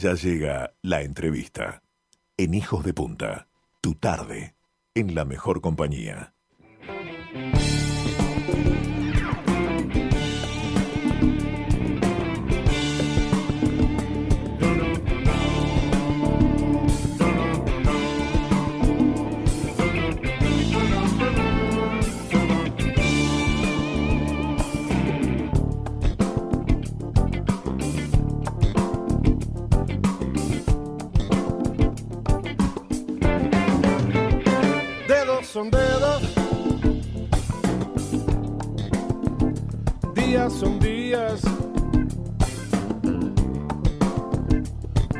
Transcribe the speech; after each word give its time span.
Ya 0.00 0.14
llega 0.14 0.76
la 0.80 1.02
entrevista. 1.02 1.82
En 2.36 2.54
Hijos 2.54 2.84
de 2.84 2.94
Punta, 2.94 3.48
tu 3.80 3.96
tarde, 3.96 4.54
en 4.94 5.16
la 5.16 5.24
mejor 5.24 5.60
compañía. 5.60 6.34
Son 40.50 40.80
días. 40.80 41.42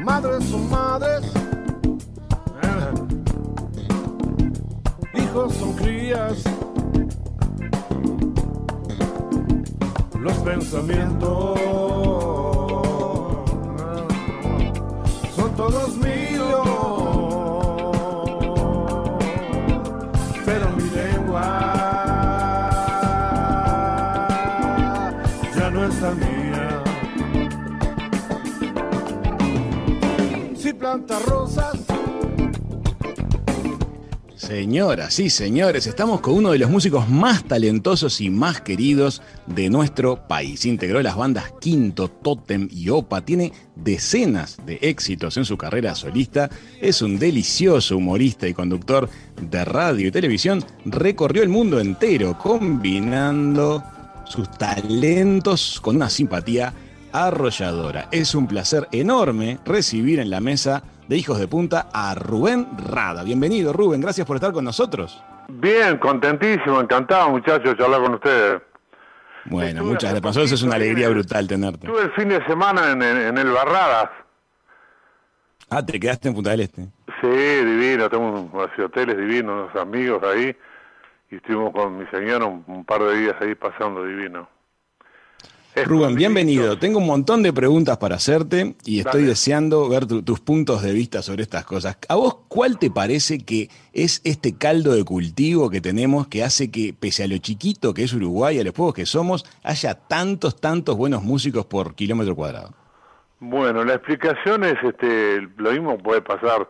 Madres 0.02 0.44
son 0.44 0.70
madres. 0.70 1.20
Hijos 5.14 5.54
son 5.54 5.72
crías. 5.74 6.42
Los 10.18 10.36
pensamientos 10.38 11.60
son 15.36 15.56
todos 15.56 15.96
míos. 15.98 16.27
Señoras 34.48 35.20
y 35.20 35.28
señores, 35.28 35.86
estamos 35.86 36.22
con 36.22 36.32
uno 36.32 36.52
de 36.52 36.58
los 36.58 36.70
músicos 36.70 37.06
más 37.08 37.44
talentosos 37.44 38.20
y 38.22 38.30
más 38.30 38.62
queridos 38.62 39.20
de 39.46 39.68
nuestro 39.68 40.26
país. 40.26 40.64
Integró 40.64 41.02
las 41.02 41.16
bandas 41.16 41.52
Quinto, 41.60 42.08
Totem 42.08 42.66
y 42.70 42.88
Opa. 42.88 43.20
Tiene 43.20 43.52
decenas 43.76 44.56
de 44.64 44.78
éxitos 44.80 45.36
en 45.36 45.44
su 45.44 45.58
carrera 45.58 45.94
solista. 45.94 46.48
Es 46.80 47.02
un 47.02 47.18
delicioso 47.18 47.98
humorista 47.98 48.48
y 48.48 48.54
conductor 48.54 49.10
de 49.38 49.64
radio 49.66 50.08
y 50.08 50.12
televisión. 50.12 50.64
Recorrió 50.86 51.42
el 51.42 51.50
mundo 51.50 51.78
entero 51.78 52.38
combinando 52.38 53.84
sus 54.24 54.50
talentos 54.52 55.78
con 55.82 55.96
una 55.96 56.08
simpatía 56.08 56.72
arrolladora. 57.12 58.08
Es 58.12 58.34
un 58.34 58.46
placer 58.46 58.88
enorme 58.92 59.58
recibir 59.64 60.20
en 60.20 60.30
la 60.30 60.40
mesa 60.40 60.82
de 61.08 61.16
Hijos 61.16 61.38
de 61.38 61.48
Punta 61.48 61.88
a 61.92 62.14
Rubén 62.14 62.66
Rada. 62.78 63.22
Bienvenido, 63.24 63.72
Rubén. 63.72 64.00
Gracias 64.00 64.26
por 64.26 64.36
estar 64.36 64.52
con 64.52 64.64
nosotros. 64.64 65.22
Bien, 65.48 65.96
contentísimo, 65.98 66.80
encantado 66.80 67.30
muchachos 67.30 67.76
de 67.76 67.84
hablar 67.84 68.02
con 68.02 68.14
ustedes. 68.14 68.62
Bueno, 69.46 69.68
Estuve 69.68 69.82
muchas 69.84 70.02
gracias. 70.10 70.20
Para 70.20 70.28
nosotros 70.30 70.52
es 70.52 70.62
una 70.62 70.74
alegría 70.76 71.08
brutal 71.08 71.48
tenerte. 71.48 71.86
Estuve 71.86 72.02
el 72.02 72.12
fin 72.12 72.28
de 72.28 72.44
semana 72.46 72.90
en, 72.92 73.02
en- 73.02 73.16
en 73.28 73.38
el 73.38 73.50
Barradas. 73.50 74.10
Ah, 75.70 75.84
te 75.84 75.98
quedaste 75.98 76.28
en 76.28 76.34
Punta 76.34 76.50
del 76.50 76.60
Este. 76.60 76.82
Sí, 77.20 77.26
divino, 77.28 78.08
tengo 78.08 78.28
unos 78.52 78.70
hoteles 78.78 79.16
divinos, 79.16 79.70
unos 79.70 79.76
amigos 79.82 80.22
ahí. 80.22 80.54
Y 81.30 81.36
estuvimos 81.36 81.72
con 81.72 81.98
mi 81.98 82.06
señora 82.06 82.44
un, 82.46 82.64
un 82.66 82.84
par 82.84 83.02
de 83.02 83.18
días 83.18 83.36
ahí 83.40 83.54
pasando 83.54 84.04
divino. 84.04 84.48
Rubén, 85.86 86.14
bienvenido. 86.14 86.78
Tengo 86.78 86.98
un 86.98 87.06
montón 87.06 87.42
de 87.42 87.52
preguntas 87.52 87.98
para 87.98 88.16
hacerte 88.16 88.74
y 88.84 88.98
estoy 89.00 89.20
Dale. 89.22 89.28
deseando 89.30 89.88
ver 89.88 90.06
tu- 90.06 90.22
tus 90.22 90.40
puntos 90.40 90.82
de 90.82 90.92
vista 90.92 91.22
sobre 91.22 91.42
estas 91.42 91.64
cosas. 91.64 91.98
¿A 92.08 92.14
vos 92.16 92.38
cuál 92.48 92.78
te 92.78 92.90
parece 92.90 93.38
que 93.44 93.68
es 93.92 94.20
este 94.24 94.56
caldo 94.56 94.92
de 94.92 95.04
cultivo 95.04 95.70
que 95.70 95.80
tenemos 95.80 96.28
que 96.28 96.42
hace 96.44 96.70
que, 96.70 96.94
pese 96.98 97.24
a 97.24 97.28
lo 97.28 97.38
chiquito 97.38 97.94
que 97.94 98.04
es 98.04 98.12
Uruguay, 98.12 98.58
a 98.58 98.64
los 98.64 98.72
pueblos 98.72 98.94
que 98.94 99.06
somos, 99.06 99.44
haya 99.62 99.94
tantos, 99.94 100.60
tantos 100.60 100.96
buenos 100.96 101.22
músicos 101.22 101.66
por 101.66 101.94
kilómetro 101.94 102.34
cuadrado? 102.34 102.72
Bueno, 103.40 103.84
la 103.84 103.94
explicación 103.94 104.64
es 104.64 104.74
este, 104.82 105.40
lo 105.58 105.70
mismo 105.70 105.98
puede 105.98 106.22
pasar, 106.22 106.68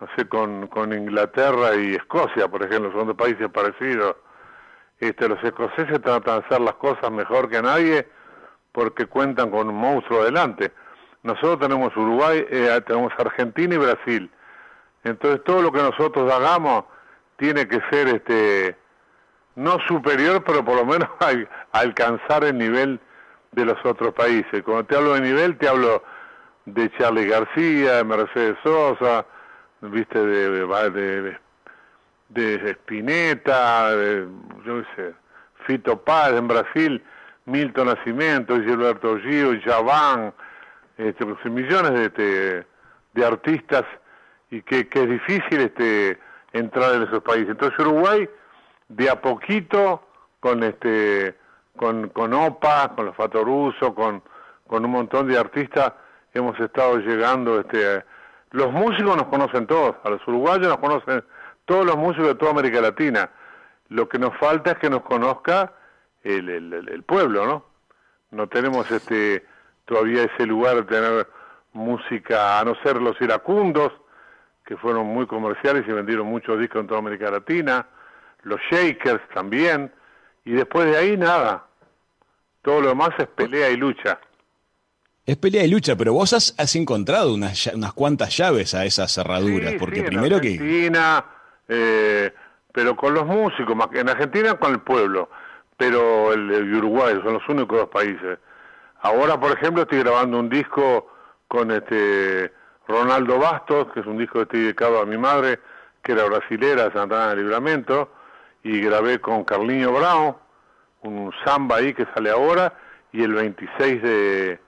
no 0.00 0.06
sé, 0.16 0.26
con, 0.28 0.68
con 0.68 0.92
Inglaterra 0.92 1.74
y 1.76 1.94
Escocia, 1.94 2.48
por 2.48 2.62
ejemplo, 2.62 2.92
son 2.92 3.08
dos 3.08 3.16
países 3.16 3.48
parecidos. 3.52 4.16
Este, 5.00 5.28
los 5.28 5.42
escoceses 5.42 6.00
tratan 6.02 6.40
de 6.40 6.46
hacer 6.46 6.60
las 6.60 6.74
cosas 6.74 7.10
mejor 7.10 7.48
que 7.48 7.60
nadie 7.62 8.06
porque 8.72 9.06
cuentan 9.06 9.50
con 9.50 9.68
un 9.68 9.74
monstruo 9.76 10.22
adelante. 10.22 10.72
Nosotros 11.22 11.58
tenemos 11.60 11.94
Uruguay, 11.96 12.46
eh, 12.50 12.80
tenemos 12.86 13.12
Argentina 13.18 13.74
y 13.74 13.78
Brasil. 13.78 14.30
Entonces 15.04 15.42
todo 15.44 15.62
lo 15.62 15.72
que 15.72 15.82
nosotros 15.82 16.32
hagamos 16.32 16.84
tiene 17.36 17.66
que 17.68 17.80
ser 17.90 18.08
este 18.08 18.76
no 19.56 19.78
superior, 19.88 20.42
pero 20.44 20.64
por 20.64 20.76
lo 20.76 20.86
menos 20.86 21.08
al- 21.20 21.48
alcanzar 21.72 22.44
el 22.44 22.56
nivel 22.58 23.00
de 23.52 23.64
los 23.64 23.76
otros 23.84 24.14
países. 24.14 24.62
Cuando 24.62 24.84
te 24.84 24.96
hablo 24.96 25.14
de 25.14 25.20
nivel, 25.22 25.56
te 25.58 25.68
hablo 25.68 26.02
de 26.66 26.90
Charlie 26.96 27.26
García, 27.26 27.96
de 27.96 28.04
Mercedes 28.04 28.56
Sosa, 28.62 29.26
viste, 29.80 30.18
de, 30.24 30.50
de, 30.50 31.22
de, 31.22 31.38
de 32.28 32.70
Spinetta, 32.72 33.96
de, 33.96 34.26
yo 34.64 34.82
qué 34.82 34.86
sé, 34.96 35.14
Fito 35.66 36.00
Paz 36.02 36.32
en 36.32 36.46
Brasil, 36.46 37.02
Milton 37.50 37.86
Nascimento, 37.88 38.54
Gilberto 38.60 39.18
Gil, 39.18 39.60
Javán, 39.62 40.32
este, 40.96 41.26
pues, 41.26 41.44
millones 41.46 41.92
de, 41.92 42.04
este, 42.04 42.66
de 43.14 43.24
artistas 43.24 43.84
y 44.50 44.62
que, 44.62 44.88
que 44.88 45.02
es 45.02 45.08
difícil 45.08 45.60
este, 45.60 46.18
entrar 46.52 46.94
en 46.94 47.02
esos 47.02 47.22
países. 47.22 47.50
Entonces 47.50 47.78
Uruguay, 47.78 48.28
de 48.88 49.10
a 49.10 49.20
poquito, 49.20 50.02
con 50.40 50.62
este 50.62 51.36
con, 51.76 52.08
con 52.10 52.34
OPA, 52.34 52.92
con 52.94 53.06
los 53.06 53.16
Fatoruso, 53.16 53.94
con, 53.94 54.22
con 54.66 54.84
un 54.84 54.90
montón 54.90 55.28
de 55.28 55.38
artistas, 55.38 55.94
hemos 56.34 56.58
estado 56.60 56.98
llegando, 56.98 57.60
este, 57.60 58.04
los 58.50 58.70
músicos 58.70 59.16
nos 59.16 59.28
conocen 59.28 59.66
todos, 59.66 59.96
a 60.04 60.10
los 60.10 60.26
uruguayos 60.28 60.68
nos 60.68 60.78
conocen 60.78 61.24
todos 61.64 61.86
los 61.86 61.96
músicos 61.96 62.28
de 62.28 62.34
toda 62.34 62.50
América 62.50 62.80
Latina. 62.80 63.30
Lo 63.88 64.08
que 64.08 64.18
nos 64.18 64.36
falta 64.36 64.72
es 64.72 64.78
que 64.78 64.90
nos 64.90 65.02
conozca 65.02 65.72
el, 66.24 66.48
el, 66.48 66.88
el- 66.88 67.02
pueblo, 67.02 67.46
¿no? 67.46 67.64
No 68.30 68.48
tenemos 68.48 68.90
este 68.90 69.44
todavía 69.84 70.22
ese 70.24 70.46
lugar 70.46 70.76
de 70.76 70.82
tener 70.84 71.26
música, 71.72 72.60
a 72.60 72.64
no 72.64 72.74
ser 72.82 73.00
los 73.00 73.20
iracundos, 73.20 73.92
que 74.64 74.76
fueron 74.76 75.06
muy 75.06 75.26
comerciales 75.26 75.84
y 75.88 75.92
vendieron 75.92 76.26
muchos 76.26 76.58
discos 76.60 76.82
en 76.82 76.86
toda 76.86 77.00
América 77.00 77.30
Latina, 77.30 77.86
los 78.42 78.60
Shakers 78.70 79.22
también, 79.34 79.92
y 80.44 80.52
después 80.52 80.86
de 80.90 80.96
ahí 80.96 81.16
nada. 81.16 81.66
Todo 82.62 82.80
lo 82.82 82.88
demás 82.90 83.10
es 83.18 83.26
pelea 83.28 83.70
y 83.70 83.76
lucha. 83.76 84.20
Es 85.26 85.36
pelea 85.36 85.64
y 85.64 85.68
lucha, 85.70 85.96
pero 85.96 86.12
vos 86.12 86.32
has, 86.32 86.54
has 86.58 86.74
encontrado 86.76 87.34
unas, 87.34 87.66
unas 87.68 87.92
cuantas 87.92 88.36
llaves 88.36 88.74
a 88.74 88.84
esas 88.84 89.12
cerraduras, 89.12 89.72
Sí, 89.72 89.78
porque 89.78 89.96
sí, 89.96 90.00
en 90.02 90.06
primero 90.06 90.40
que... 90.40 90.48
Argentina, 90.52 91.24
eh, 91.68 92.32
pero 92.72 92.96
con 92.96 93.14
los 93.14 93.26
músicos, 93.26 93.76
en 93.94 94.08
Argentina 94.08 94.54
con 94.54 94.72
el 94.72 94.80
pueblo, 94.80 95.30
pero 95.80 96.34
el, 96.34 96.50
el 96.50 96.74
Uruguay 96.74 97.18
son 97.24 97.32
los 97.32 97.48
únicos 97.48 97.78
dos 97.78 97.88
países. 97.88 98.38
Ahora, 99.00 99.40
por 99.40 99.50
ejemplo, 99.50 99.84
estoy 99.84 100.00
grabando 100.00 100.38
un 100.38 100.50
disco 100.50 101.10
con 101.48 101.70
este 101.70 102.52
Ronaldo 102.86 103.38
Bastos, 103.38 103.90
que 103.94 104.00
es 104.00 104.06
un 104.06 104.18
disco 104.18 104.34
que 104.34 104.42
estoy 104.42 104.60
dedicado 104.60 105.00
a 105.00 105.06
mi 105.06 105.16
madre, 105.16 105.58
que 106.02 106.12
era 106.12 106.26
brasilera 106.26 106.84
de 106.84 106.92
Santana 106.92 107.30
del 107.30 107.44
Libramento, 107.44 108.12
y 108.62 108.78
grabé 108.82 109.22
con 109.22 109.42
Carlinho 109.44 109.90
Brown, 109.90 110.36
un 111.00 111.32
samba 111.46 111.76
ahí 111.76 111.94
que 111.94 112.04
sale 112.14 112.28
ahora, 112.28 112.74
y 113.10 113.22
el 113.22 113.32
26 113.32 114.02
de, 114.02 114.60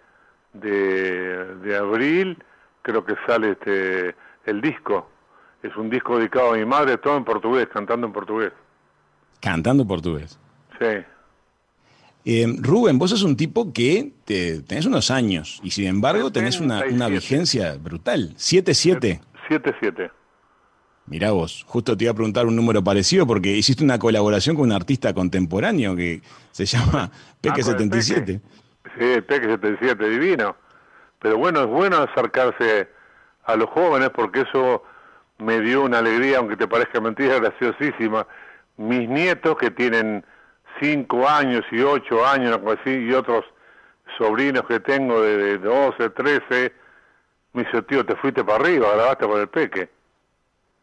de, 0.55 1.44
de 1.56 1.76
abril 1.76 2.43
creo 2.81 3.05
que 3.05 3.17
sale 3.26 3.50
este 3.50 4.17
el 4.47 4.62
disco. 4.62 5.11
Es 5.62 5.76
un 5.76 5.91
disco 5.91 6.17
dedicado 6.17 6.55
a 6.55 6.56
mi 6.56 6.65
madre, 6.65 6.97
todo 6.97 7.19
en 7.19 7.25
portugués, 7.25 7.69
cantando 7.70 8.06
en 8.06 8.15
portugués. 8.15 8.53
Cantando 9.43 9.87
portugués. 9.87 10.38
Sí. 10.82 11.05
Eh, 12.25 12.46
Rubén, 12.58 12.99
vos 12.99 13.11
sos 13.11 13.23
un 13.25 13.37
tipo 13.37 13.73
que 13.73 14.12
te- 14.25 14.61
tenés 14.62 14.87
unos 14.87 15.11
años 15.11 15.61
y 15.64 15.70
sin 15.70 15.87
embargo 15.87 16.31
tenés 16.31 16.61
una, 16.61 16.76
una 16.76 17.06
77. 17.08 17.11
vigencia 17.11 17.75
brutal. 17.76 18.34
7-7. 18.37 19.20
7-7. 19.49 20.11
Mirá 21.06 21.32
vos, 21.32 21.64
justo 21.67 21.96
te 21.96 22.05
iba 22.05 22.12
a 22.12 22.14
preguntar 22.14 22.46
un 22.46 22.55
número 22.55 22.82
parecido 22.84 23.26
porque 23.26 23.49
hiciste 23.50 23.82
una 23.82 23.99
colaboración 23.99 24.55
con 24.55 24.67
un 24.67 24.73
artista 24.73 25.12
contemporáneo 25.12 25.96
que 25.96 26.23
se 26.52 26.64
llama 26.64 27.11
Ah, 27.11 27.11
con 27.43 27.52
el 27.52 27.64
Peque77. 27.64 28.25
Peque. 28.25 28.40
Sí, 28.99 29.20
Peque 29.23 29.46
77, 29.46 30.08
divino. 30.08 30.55
Pero 31.19 31.38
bueno, 31.38 31.62
es 31.62 31.67
bueno 31.67 31.96
acercarse 31.99 32.88
a 33.44 33.56
los 33.56 33.69
jóvenes 33.70 34.11
porque 34.14 34.43
eso 34.43 34.84
me 35.38 35.61
dio 35.61 35.82
una 35.82 35.99
alegría, 35.99 36.38
aunque 36.38 36.56
te 36.56 36.69
parezca 36.69 37.00
mentira, 37.00 37.40
graciosísima. 37.40 38.26
Mis 38.76 39.08
nietos 39.08 39.56
que 39.58 39.73
tienen 39.73 40.25
cinco 40.80 41.28
años 41.28 41.64
y 41.70 41.80
ocho 41.80 42.24
años, 42.26 42.58
y 42.86 43.12
otros 43.12 43.44
sobrinos 44.19 44.64
que 44.66 44.80
tengo 44.80 45.20
de, 45.22 45.58
12, 45.58 46.10
13, 46.10 46.72
me 47.54 47.64
dice, 47.64 47.82
tío, 47.82 48.04
te 48.04 48.16
fuiste 48.16 48.44
para 48.44 48.64
arriba, 48.64 48.88
grabaste 48.94 49.26
con 49.26 49.40
el 49.40 49.48
peque. 49.48 49.88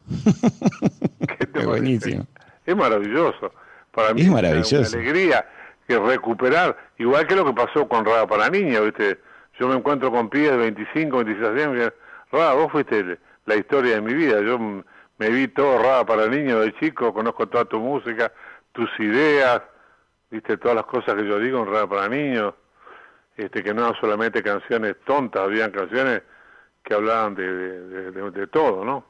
¿Qué 1.52 1.66
buenísimo. 1.66 2.26
Es 2.64 2.76
maravilloso. 2.76 3.52
Para 3.92 4.14
mí 4.14 4.22
es 4.22 4.28
maravilloso. 4.30 4.76
una 4.76 4.86
alegría 4.88 5.46
que 5.86 5.98
recuperar, 5.98 6.76
igual 6.98 7.26
que 7.26 7.34
lo 7.34 7.44
que 7.44 7.52
pasó 7.52 7.88
con 7.88 8.04
Rada 8.04 8.26
para 8.26 8.48
Niños, 8.48 8.84
¿viste? 8.84 9.18
Yo 9.58 9.68
me 9.68 9.74
encuentro 9.74 10.10
con 10.10 10.30
pibes 10.30 10.52
de 10.52 10.56
25, 10.56 11.24
26 11.24 11.66
años, 11.66 11.92
Rada, 12.30 12.54
vos 12.54 12.70
fuiste 12.70 13.18
la 13.46 13.56
historia 13.56 13.96
de 13.96 14.00
mi 14.00 14.14
vida, 14.14 14.40
yo 14.40 14.58
me 14.58 15.28
vi 15.30 15.48
todo 15.48 15.82
Rada 15.82 16.06
para 16.06 16.28
Niños 16.28 16.64
de 16.64 16.72
chico, 16.76 17.12
conozco 17.12 17.48
toda 17.48 17.64
tu 17.64 17.80
música, 17.80 18.32
tus 18.72 18.88
ideas, 19.00 19.62
viste 20.30 20.56
todas 20.56 20.76
las 20.76 20.86
cosas 20.86 21.14
que 21.14 21.26
yo 21.26 21.38
digo 21.38 21.60
en 21.60 21.66
Rada 21.66 21.88
para 21.88 22.08
Niños, 22.08 22.54
este 23.36 23.62
que 23.62 23.74
no 23.74 23.82
eran 23.82 24.00
solamente 24.00 24.42
canciones 24.42 24.96
tontas, 25.04 25.42
habían 25.42 25.70
canciones 25.70 26.22
que 26.82 26.94
hablaban 26.94 27.34
de, 27.34 28.10
de, 28.10 28.46
todo, 28.46 28.84
¿no? 28.84 29.04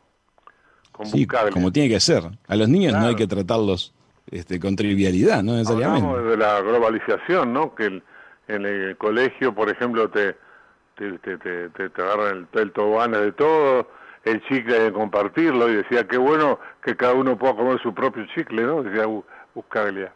sí, 1.05 1.26
como 1.52 1.72
tiene 1.72 1.88
que 1.88 2.00
ser. 2.00 2.25
A 2.46 2.56
los 2.56 2.69
niños 2.69 2.93
no 2.94 3.06
hay 3.06 3.17
que 3.17 3.26
tratarlos 3.26 3.94
este, 4.31 4.58
con 4.58 4.76
trivialidad, 4.76 5.43
no 5.43 5.55
necesariamente. 5.55 6.06
Hablamos 6.06 6.31
de 6.31 6.37
la 6.37 6.61
globalización, 6.61 7.52
¿no? 7.52 7.75
Que 7.75 8.02
en 8.49 8.66
el 8.66 8.96
colegio, 8.96 9.55
por 9.55 9.70
ejemplo, 9.70 10.11
te, 10.11 10.37
te, 10.96 11.19
te, 11.19 11.38
te, 11.38 11.69
te 11.69 12.02
agarran 12.02 12.49
el, 12.52 12.61
el 12.61 12.73
tobogán 12.73 13.12
de 13.12 13.32
todo, 13.32 13.88
el 14.25 14.43
chicle 14.46 14.78
de 14.78 14.93
compartirlo, 14.93 15.70
y 15.70 15.76
decía, 15.76 16.06
qué 16.06 16.19
bueno 16.19 16.58
que 16.82 16.96
cada 16.96 17.14
uno 17.14 17.38
pueda 17.38 17.55
comer 17.55 17.81
su 17.81 17.94
propio 17.94 18.26
chicle, 18.34 18.62
¿no? 18.62 18.82
Decía 18.82 19.06
Buscalia. 19.55 20.12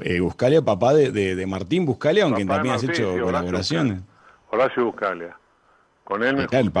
Eh, 0.00 0.20
Buscalia, 0.20 0.62
papá 0.62 0.92
de, 0.92 1.10
de, 1.10 1.46
Martín 1.46 1.86
Buscalia, 1.86 2.24
aunque 2.24 2.44
también 2.44 2.74
has 2.74 2.84
hecho 2.84 3.18
colaboraciones. 3.18 4.00
Horacio 4.50 4.84
Buscalia. 4.84 5.36
Con 6.04 6.22
él 6.22 6.36
me 6.36 6.42
el, 6.44 6.72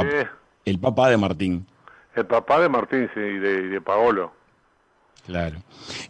el, 0.64 0.78
papá 0.78 1.08
de 1.08 1.16
Martín. 1.16 1.66
El 2.14 2.26
papá 2.26 2.60
de 2.60 2.68
Martín, 2.68 3.10
sí, 3.14 3.20
y 3.20 3.38
de, 3.38 3.62
y 3.62 3.68
de 3.68 3.80
Paolo. 3.80 4.32
Claro. 5.26 5.56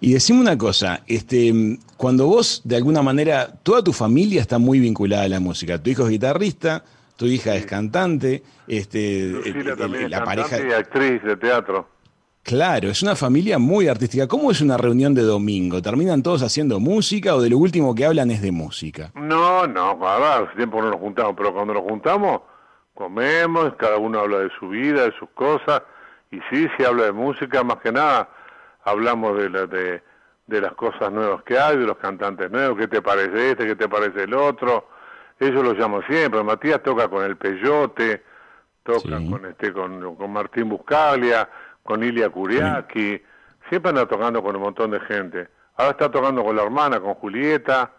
Y 0.00 0.12
decime 0.12 0.40
una 0.40 0.58
cosa, 0.58 1.02
este, 1.06 1.78
cuando 1.96 2.26
vos, 2.26 2.60
de 2.64 2.76
alguna 2.76 3.00
manera, 3.00 3.48
toda 3.62 3.82
tu 3.82 3.92
familia 3.92 4.42
está 4.42 4.58
muy 4.58 4.78
vinculada 4.78 5.22
a 5.22 5.28
la 5.28 5.40
música. 5.40 5.82
Tu 5.82 5.90
hijo 5.90 6.02
es 6.04 6.10
guitarrista, 6.10 6.84
tu 7.16 7.24
hija 7.26 7.54
es 7.54 7.64
cantante, 7.64 8.42
este, 8.68 9.32
la 10.08 10.22
pareja 10.22 10.58
y 10.60 10.72
actriz 10.72 11.22
de 11.22 11.36
teatro. 11.36 11.88
Claro, 12.46 12.90
es 12.90 13.02
una 13.02 13.16
familia 13.16 13.58
muy 13.58 13.88
artística. 13.88 14.28
¿Cómo 14.28 14.52
es 14.52 14.60
una 14.60 14.76
reunión 14.76 15.14
de 15.14 15.22
domingo? 15.22 15.82
¿Terminan 15.82 16.22
todos 16.22 16.44
haciendo 16.44 16.78
música 16.78 17.34
o 17.34 17.42
de 17.42 17.50
lo 17.50 17.58
último 17.58 17.92
que 17.92 18.06
hablan 18.06 18.30
es 18.30 18.40
de 18.40 18.52
música? 18.52 19.10
No, 19.16 19.66
no, 19.66 19.98
a 20.06 20.40
ver, 20.40 20.54
tiempo 20.54 20.80
no 20.80 20.90
nos 20.90 21.00
juntamos, 21.00 21.34
pero 21.36 21.52
cuando 21.52 21.74
nos 21.74 21.82
juntamos, 21.82 22.42
comemos, 22.94 23.74
cada 23.74 23.96
uno 23.96 24.20
habla 24.20 24.38
de 24.38 24.50
su 24.60 24.68
vida, 24.68 25.06
de 25.06 25.12
sus 25.18 25.28
cosas, 25.30 25.82
y 26.30 26.38
sí, 26.48 26.68
sí 26.76 26.84
habla 26.84 27.06
de 27.06 27.12
música, 27.12 27.64
más 27.64 27.78
que 27.78 27.90
nada 27.90 28.28
hablamos 28.84 29.36
de, 29.36 29.50
la, 29.50 29.66
de, 29.66 30.00
de 30.46 30.60
las 30.60 30.72
cosas 30.74 31.10
nuevas 31.10 31.42
que 31.42 31.58
hay, 31.58 31.76
de 31.76 31.84
los 31.84 31.96
cantantes 31.96 32.48
nuevos, 32.48 32.78
qué 32.78 32.86
te 32.86 33.02
parece 33.02 33.50
este, 33.50 33.66
qué 33.66 33.74
te 33.74 33.88
parece 33.88 34.22
el 34.22 34.34
otro. 34.34 34.88
Ellos 35.40 35.64
lo 35.64 35.74
llamo 35.74 36.00
siempre. 36.02 36.44
Matías 36.44 36.80
toca 36.82 37.08
con 37.08 37.24
el 37.24 37.36
Peyote, 37.36 38.22
toca 38.84 39.16
con 39.28 39.44
este 39.46 39.72
con, 39.72 40.14
con, 40.14 40.32
Martín 40.32 40.68
Buscalia, 40.68 41.48
con 41.86 42.04
Ilia 42.04 42.28
Curiaki. 42.28 43.22
Siempre 43.70 43.88
anda 43.88 44.06
tocando 44.06 44.42
con 44.42 44.54
un 44.56 44.62
montón 44.62 44.90
de 44.90 45.00
gente. 45.00 45.48
Ahora 45.76 45.92
está 45.92 46.10
tocando 46.10 46.44
con 46.44 46.54
la 46.54 46.62
hermana, 46.62 47.00
con 47.00 47.14
Julieta. 47.14 47.92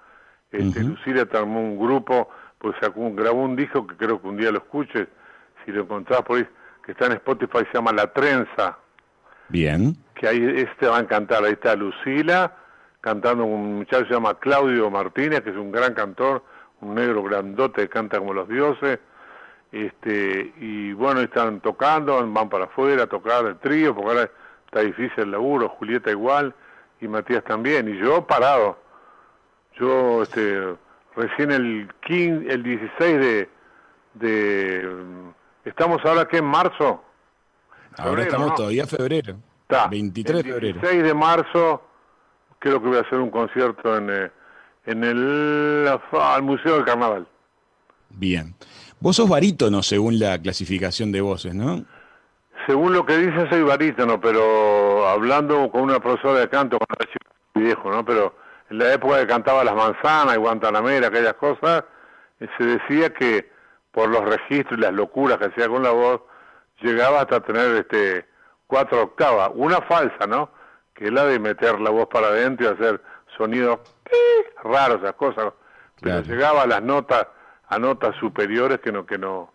Este, 0.51 0.83
Lucila 0.83 1.27
armó 1.33 1.59
un 1.59 1.77
grupo, 1.77 2.29
pues 2.57 2.75
sacó 2.79 3.01
un, 3.01 3.15
grabó 3.15 3.43
un 3.43 3.55
disco 3.55 3.85
que 3.85 3.95
creo 3.97 4.21
que 4.21 4.27
un 4.27 4.37
día 4.37 4.51
lo 4.51 4.59
escuches, 4.59 5.07
si 5.65 5.71
lo 5.71 5.81
encontrás 5.81 6.21
por 6.21 6.37
ahí, 6.37 6.47
que 6.85 6.93
está 6.93 7.07
en 7.07 7.13
Spotify, 7.13 7.59
se 7.71 7.73
llama 7.73 7.91
La 7.91 8.11
Trenza. 8.13 8.77
Bien. 9.49 9.95
Que 10.15 10.27
ahí 10.27 10.43
este 10.55 10.87
va 10.87 10.99
a 10.99 11.07
cantar, 11.07 11.43
ahí 11.43 11.53
está 11.53 11.75
Lucila, 11.75 12.55
cantando 13.01 13.45
un 13.45 13.79
muchacho 13.79 14.03
que 14.03 14.07
se 14.09 14.13
llama 14.13 14.39
Claudio 14.39 14.89
Martínez, 14.89 15.41
que 15.41 15.49
es 15.49 15.57
un 15.57 15.71
gran 15.71 15.93
cantor, 15.93 16.43
un 16.81 16.95
negro 16.95 17.23
grandote 17.23 17.81
que 17.83 17.89
canta 17.89 18.19
como 18.19 18.33
los 18.33 18.47
dioses. 18.47 18.99
Este, 19.71 20.53
y 20.59 20.93
bueno, 20.93 21.21
están 21.21 21.59
tocando, 21.59 22.25
van 22.31 22.49
para 22.49 22.65
afuera 22.65 23.03
a 23.03 23.07
tocar 23.07 23.45
el 23.45 23.57
trío, 23.57 23.93
porque 23.93 24.09
ahora 24.09 24.31
está 24.65 24.81
difícil 24.81 25.23
el 25.23 25.31
laburo, 25.31 25.69
Julieta 25.69 26.09
igual, 26.11 26.53
y 27.01 27.07
Matías 27.07 27.43
también, 27.43 27.87
y 27.87 27.97
yo 27.97 28.25
parado. 28.25 28.77
Yo, 29.79 30.23
este, 30.23 30.75
recién 31.15 31.51
el 31.51 31.89
15, 32.05 32.51
el 32.51 32.63
16 32.63 33.19
de, 33.19 33.49
de, 34.15 34.89
estamos 35.65 36.03
ahora 36.05 36.27
que 36.27 36.37
en 36.37 36.45
marzo, 36.45 37.03
Ahora 37.97 38.23
estamos 38.23 38.53
todavía 38.55 38.83
en 38.83 38.87
febrero. 38.87 39.35
Está. 39.63 39.87
23 39.87 40.43
de 40.43 40.53
febrero. 40.53 40.79
6 40.83 41.03
de 41.03 41.13
marzo 41.13 41.81
creo 42.59 42.81
que 42.81 42.87
voy 42.87 42.97
a 42.97 43.01
hacer 43.01 43.19
un 43.19 43.29
concierto 43.29 43.97
en, 43.97 44.09
eh, 44.09 44.31
en 44.85 45.03
el, 45.03 45.89
Museo 46.41 46.75
del 46.75 46.85
Carnaval. 46.85 47.27
Bien. 48.09 48.55
Vos 48.99 49.15
sos 49.15 49.29
barítono 49.29 49.83
según 49.83 50.19
la 50.19 50.39
clasificación 50.41 51.11
de 51.11 51.21
voces, 51.21 51.53
¿no? 51.53 51.85
Según 52.65 52.93
lo 52.93 53.05
que 53.05 53.17
dicen 53.17 53.49
soy 53.49 53.61
barítono, 53.61 54.19
pero 54.19 55.07
hablando 55.07 55.69
con 55.71 55.81
una 55.83 55.99
profesora 55.99 56.39
de 56.39 56.49
canto 56.49 56.77
cuando 56.77 57.11
era 57.11 57.65
viejo, 57.65 57.91
¿no? 57.91 58.03
Pero 58.03 58.35
en 58.69 58.79
la 58.79 58.93
época 58.93 59.19
que 59.19 59.27
cantaba 59.27 59.63
Las 59.63 59.75
Manzanas 59.75 60.35
y 60.35 60.39
Guantanamera, 60.39 61.07
aquellas 61.07 61.35
cosas, 61.35 61.83
eh, 62.39 62.47
se 62.57 62.63
decía 62.65 63.13
que 63.13 63.49
por 63.91 64.09
los 64.09 64.23
registros 64.25 64.77
y 64.77 64.81
las 64.81 64.93
locuras 64.93 65.37
que 65.37 65.45
hacía 65.45 65.69
con 65.69 65.83
la 65.83 65.91
voz, 65.91 66.21
llegaba 66.81 67.21
hasta 67.21 67.39
tener 67.39 67.75
este 67.75 68.25
cuatro 68.67 69.03
octavas, 69.03 69.51
una 69.55 69.81
falsa, 69.81 70.27
¿no? 70.27 70.51
Que 70.93 71.05
es 71.05 71.11
la 71.11 71.25
de 71.25 71.39
meter 71.39 71.79
la 71.79 71.89
voz 71.89 72.07
para 72.07 72.27
adentro 72.27 72.67
y 72.67 72.73
hacer 72.73 73.01
sonidos 73.37 73.79
raros, 74.63 75.01
esas 75.01 75.13
cosas. 75.13 75.53
Pero 76.01 76.21
llegaba 76.21 76.63
a 76.63 76.67
las 76.67 76.83
notas, 76.83 77.27
a 77.67 77.79
notas 77.79 78.15
superiores 78.19 78.79
que 78.79 78.91
no, 78.91 79.05
que 79.05 79.17
no, 79.17 79.51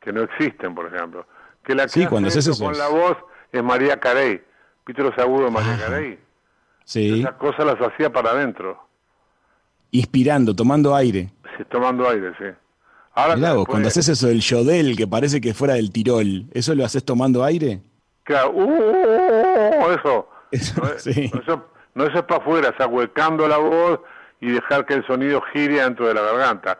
que 0.00 0.12
no 0.12 0.22
existen, 0.22 0.74
por 0.74 0.92
ejemplo. 0.92 1.26
Que 1.64 1.74
la 1.74 1.84
que 1.84 1.90
sí, 1.90 2.06
cuando 2.06 2.28
hace 2.28 2.50
con 2.58 2.76
la 2.76 2.88
voz 2.88 3.16
es 3.52 3.62
María 3.62 3.98
Carey. 3.98 4.42
¿Viste 4.86 5.02
los 5.02 5.16
agudos 5.18 5.46
de 5.46 5.50
María 5.50 5.78
Carey? 5.78 6.18
Sí. 6.84 7.20
Esas 7.20 7.34
cosas 7.34 7.64
las 7.64 7.76
hacía 7.76 8.12
para 8.12 8.30
adentro. 8.32 8.78
Inspirando, 9.90 10.54
tomando 10.54 10.94
aire. 10.94 11.30
Sí, 11.56 11.64
tomando 11.70 12.08
aire, 12.08 12.32
sí. 12.38 12.44
Ahora 13.14 13.36
cuando 13.64 13.88
haces 13.88 14.08
eso 14.08 14.26
del 14.26 14.40
yodel 14.40 14.96
que 14.96 15.06
parece 15.06 15.40
que 15.40 15.54
fuera 15.54 15.74
del 15.74 15.92
Tirol, 15.92 16.46
¿eso 16.52 16.74
lo 16.74 16.84
haces 16.84 17.04
tomando 17.04 17.44
aire? 17.44 17.80
Claro, 18.24 18.50
uh, 18.50 18.60
uh, 18.60 19.86
uh, 19.86 19.90
eso. 19.92 20.28
Eso, 20.50 20.82
no, 20.82 20.98
sí. 20.98 21.30
no, 21.94 22.04
eso, 22.06 22.18
es 22.18 22.24
para 22.24 22.40
afuera, 22.40 22.68
es 22.70 22.80
ahuecando 22.80 23.46
la 23.46 23.58
voz 23.58 24.00
y 24.40 24.50
dejar 24.50 24.84
que 24.84 24.94
el 24.94 25.06
sonido 25.06 25.42
gire 25.52 25.80
dentro 25.80 26.08
de 26.08 26.14
la 26.14 26.22
garganta. 26.22 26.78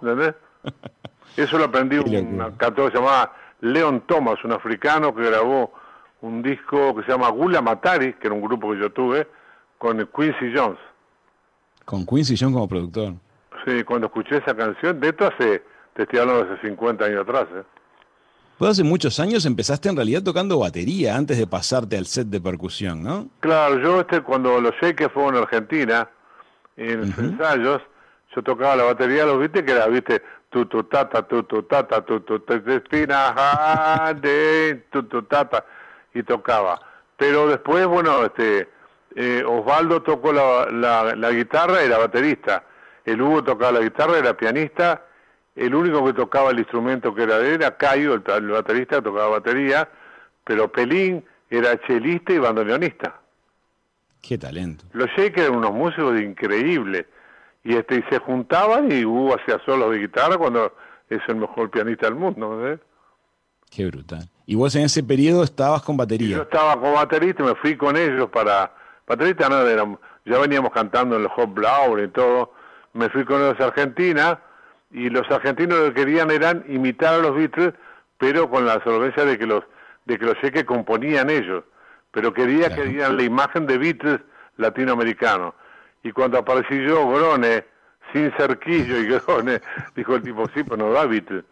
¿Entendés? 0.00 0.34
Eso 1.36 1.58
lo 1.58 1.64
aprendí 1.64 1.98
un 1.98 2.54
cantor 2.56 2.90
que 2.90 2.96
se 2.96 3.02
llamaba 3.02 3.32
Leon 3.60 4.02
Thomas, 4.06 4.42
un 4.44 4.52
africano 4.52 5.14
que 5.14 5.22
grabó 5.22 5.72
un 6.22 6.42
disco 6.42 6.94
que 6.94 7.02
se 7.02 7.12
llama 7.12 7.28
Gula 7.30 7.62
Matari, 7.62 8.14
que 8.14 8.26
era 8.26 8.34
un 8.34 8.42
grupo 8.42 8.72
que 8.72 8.78
yo 8.78 8.90
tuve, 8.92 9.26
con 9.78 9.96
Quincy 10.14 10.52
Jones. 10.54 10.78
Con 11.84 12.04
Quincy 12.04 12.36
Jones 12.36 12.54
como 12.54 12.68
productor. 12.68 13.14
Sí, 13.64 13.82
cuando 13.84 14.06
escuché 14.06 14.36
esa 14.38 14.54
canción, 14.54 15.00
de 15.00 15.08
esto 15.08 15.26
hace, 15.26 15.62
te 15.94 16.02
estoy 16.02 16.18
hablando 16.18 16.44
de 16.44 16.54
hace 16.54 16.68
50 16.68 17.04
años 17.04 17.22
atrás. 17.22 17.46
¿eh? 17.54 17.62
Vos 18.58 18.68
hace 18.68 18.84
muchos 18.84 19.18
años 19.18 19.46
empezaste 19.46 19.88
en 19.88 19.96
realidad 19.96 20.22
tocando 20.22 20.58
batería 20.58 21.16
antes 21.16 21.38
de 21.38 21.46
pasarte 21.46 21.96
al 21.96 22.06
set 22.06 22.28
de 22.28 22.40
percusión, 22.40 23.02
¿no? 23.02 23.28
Claro, 23.40 23.80
yo 23.80 24.00
este, 24.00 24.20
cuando 24.20 24.60
los 24.60 24.74
que 24.78 25.08
fue 25.08 25.28
en 25.28 25.36
Argentina, 25.36 26.08
en 26.76 27.00
los 27.00 27.18
ensayos, 27.18 27.82
yo 28.34 28.42
tocaba 28.42 28.76
la 28.76 28.84
batería, 28.84 29.26
lo 29.26 29.38
viste 29.38 29.64
que 29.64 29.72
era, 29.72 29.86
viste, 29.86 30.22
tu 30.50 30.66
tu 30.66 30.84
tata, 30.84 31.26
tu 31.26 31.42
tu 31.44 31.62
tata, 31.64 32.04
tu 32.04 32.20
tu 32.20 32.42
espina, 32.66 34.12
de 34.20 34.84
tu 34.90 35.02
tu 35.04 35.22
tata, 35.22 35.64
y 36.14 36.22
tocaba. 36.22 36.80
Pero 37.16 37.48
después, 37.48 37.86
bueno, 37.86 38.24
este 38.24 38.68
eh, 39.16 39.42
Osvaldo 39.46 40.02
tocó 40.02 40.32
la, 40.32 40.66
la, 41.16 41.30
guitarra 41.30 41.82
y 41.82 41.86
era 41.86 41.98
baterista, 41.98 42.64
el 43.04 43.20
Hugo 43.20 43.42
tocaba 43.42 43.72
la 43.72 43.80
guitarra, 43.80 44.18
era 44.18 44.36
pianista, 44.36 45.04
el 45.56 45.74
único 45.74 46.04
que 46.04 46.12
tocaba 46.12 46.50
el 46.50 46.60
instrumento 46.60 47.14
que 47.14 47.24
era 47.24 47.38
de 47.38 47.48
él 47.48 47.54
era 47.56 47.76
Cayo, 47.76 48.14
el, 48.14 48.48
baterista 48.48 48.96
que 48.96 49.02
tocaba 49.02 49.28
batería, 49.28 49.88
pero 50.44 50.70
Pelín 50.70 51.24
era 51.50 51.78
chelista 51.80 52.32
y 52.32 52.38
bandoneonista. 52.38 53.19
Qué 54.22 54.36
talento. 54.38 54.84
Los 54.92 55.08
Shakers 55.10 55.46
eran 55.48 55.56
unos 55.56 55.72
músicos 55.72 56.20
increíbles. 56.20 57.06
y 57.64 57.74
este 57.76 57.96
y 57.96 58.02
se 58.10 58.18
juntaban 58.18 58.90
y 58.90 59.04
Hugo 59.04 59.34
hacía 59.36 59.58
solos 59.66 59.90
de 59.92 59.98
guitarra 59.98 60.36
cuando 60.38 60.74
es 61.08 61.20
el 61.28 61.36
mejor 61.36 61.70
pianista 61.70 62.06
del 62.06 62.14
mundo, 62.16 62.56
¿no? 62.56 62.78
Qué 63.70 63.86
brutal. 63.86 64.28
Y 64.46 64.54
vos 64.56 64.74
en 64.76 64.82
ese 64.84 65.02
periodo 65.02 65.44
estabas 65.44 65.82
con 65.82 65.94
Y 65.96 65.98
batería. 65.98 66.36
yo 66.36 66.42
estaba 66.42 66.74
como 66.74 66.92
baterista 66.94 67.42
y 67.42 67.46
me 67.46 67.54
fui 67.56 67.76
con 67.76 67.96
ellos 67.96 68.28
para... 68.30 68.74
Baterista 69.06 69.48
no, 69.48 69.60
era- 69.66 69.86
ya 70.24 70.38
veníamos 70.38 70.70
cantando 70.72 71.16
en 71.16 71.22
los 71.24 71.32
Hot 71.32 71.52
Blau 71.52 71.98
y 71.98 72.08
todo. 72.08 72.52
Me 72.92 73.08
fui 73.10 73.24
con 73.24 73.40
ellos 73.42 73.58
a 73.60 73.66
Argentina 73.66 74.40
y 74.90 75.08
los 75.10 75.28
argentinos 75.30 75.78
lo 75.78 75.84
que 75.94 75.94
querían 75.94 76.30
eran 76.30 76.64
imitar 76.68 77.14
a 77.14 77.18
los 77.18 77.34
Beatles, 77.36 77.74
pero 78.18 78.48
con 78.50 78.66
la 78.66 78.82
solvencia 78.84 79.24
de 79.24 79.38
que 79.38 79.46
los 79.46 79.62
de 80.06 80.18
que 80.18 80.24
los 80.26 80.34
cheques 80.40 80.64
componían 80.64 81.30
ellos. 81.30 81.62
Pero 82.12 82.32
quería 82.32 82.66
Claro. 82.68 82.82
que 82.82 82.88
dieran 82.88 83.16
la 83.16 83.22
imagen 83.22 83.66
de 83.66 83.78
Beatles 83.78 84.20
latinoamericano. 84.56 85.54
Y 86.02 86.12
cuando 86.12 86.38
aparecí 86.38 86.82
yo, 86.84 87.08
Grone, 87.10 87.64
sin 88.12 88.32
cerquillo 88.36 88.98
y 88.98 89.06
Grone, 89.06 89.60
dijo 89.96 90.14
el 90.16 90.22
tipo, 90.22 90.46
sí, 90.54 90.62
pero 90.64 90.76
no 90.76 90.92
da 90.92 91.06
Beatles. 91.06 91.44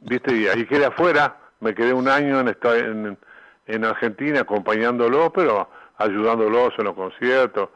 ¿viste? 0.00 0.34
Y 0.36 0.48
ahí 0.48 0.66
quedé 0.66 0.86
afuera, 0.86 1.36
me 1.60 1.74
quedé 1.74 1.92
un 1.92 2.08
año 2.08 2.40
en, 2.40 2.48
esta- 2.48 2.76
en, 2.76 3.16
en 3.66 3.84
Argentina 3.84 4.40
acompañándolo, 4.40 5.32
pero 5.32 5.68
ayudándolos 5.96 6.72
en 6.78 6.84
los 6.84 6.94
conciertos. 6.94 7.68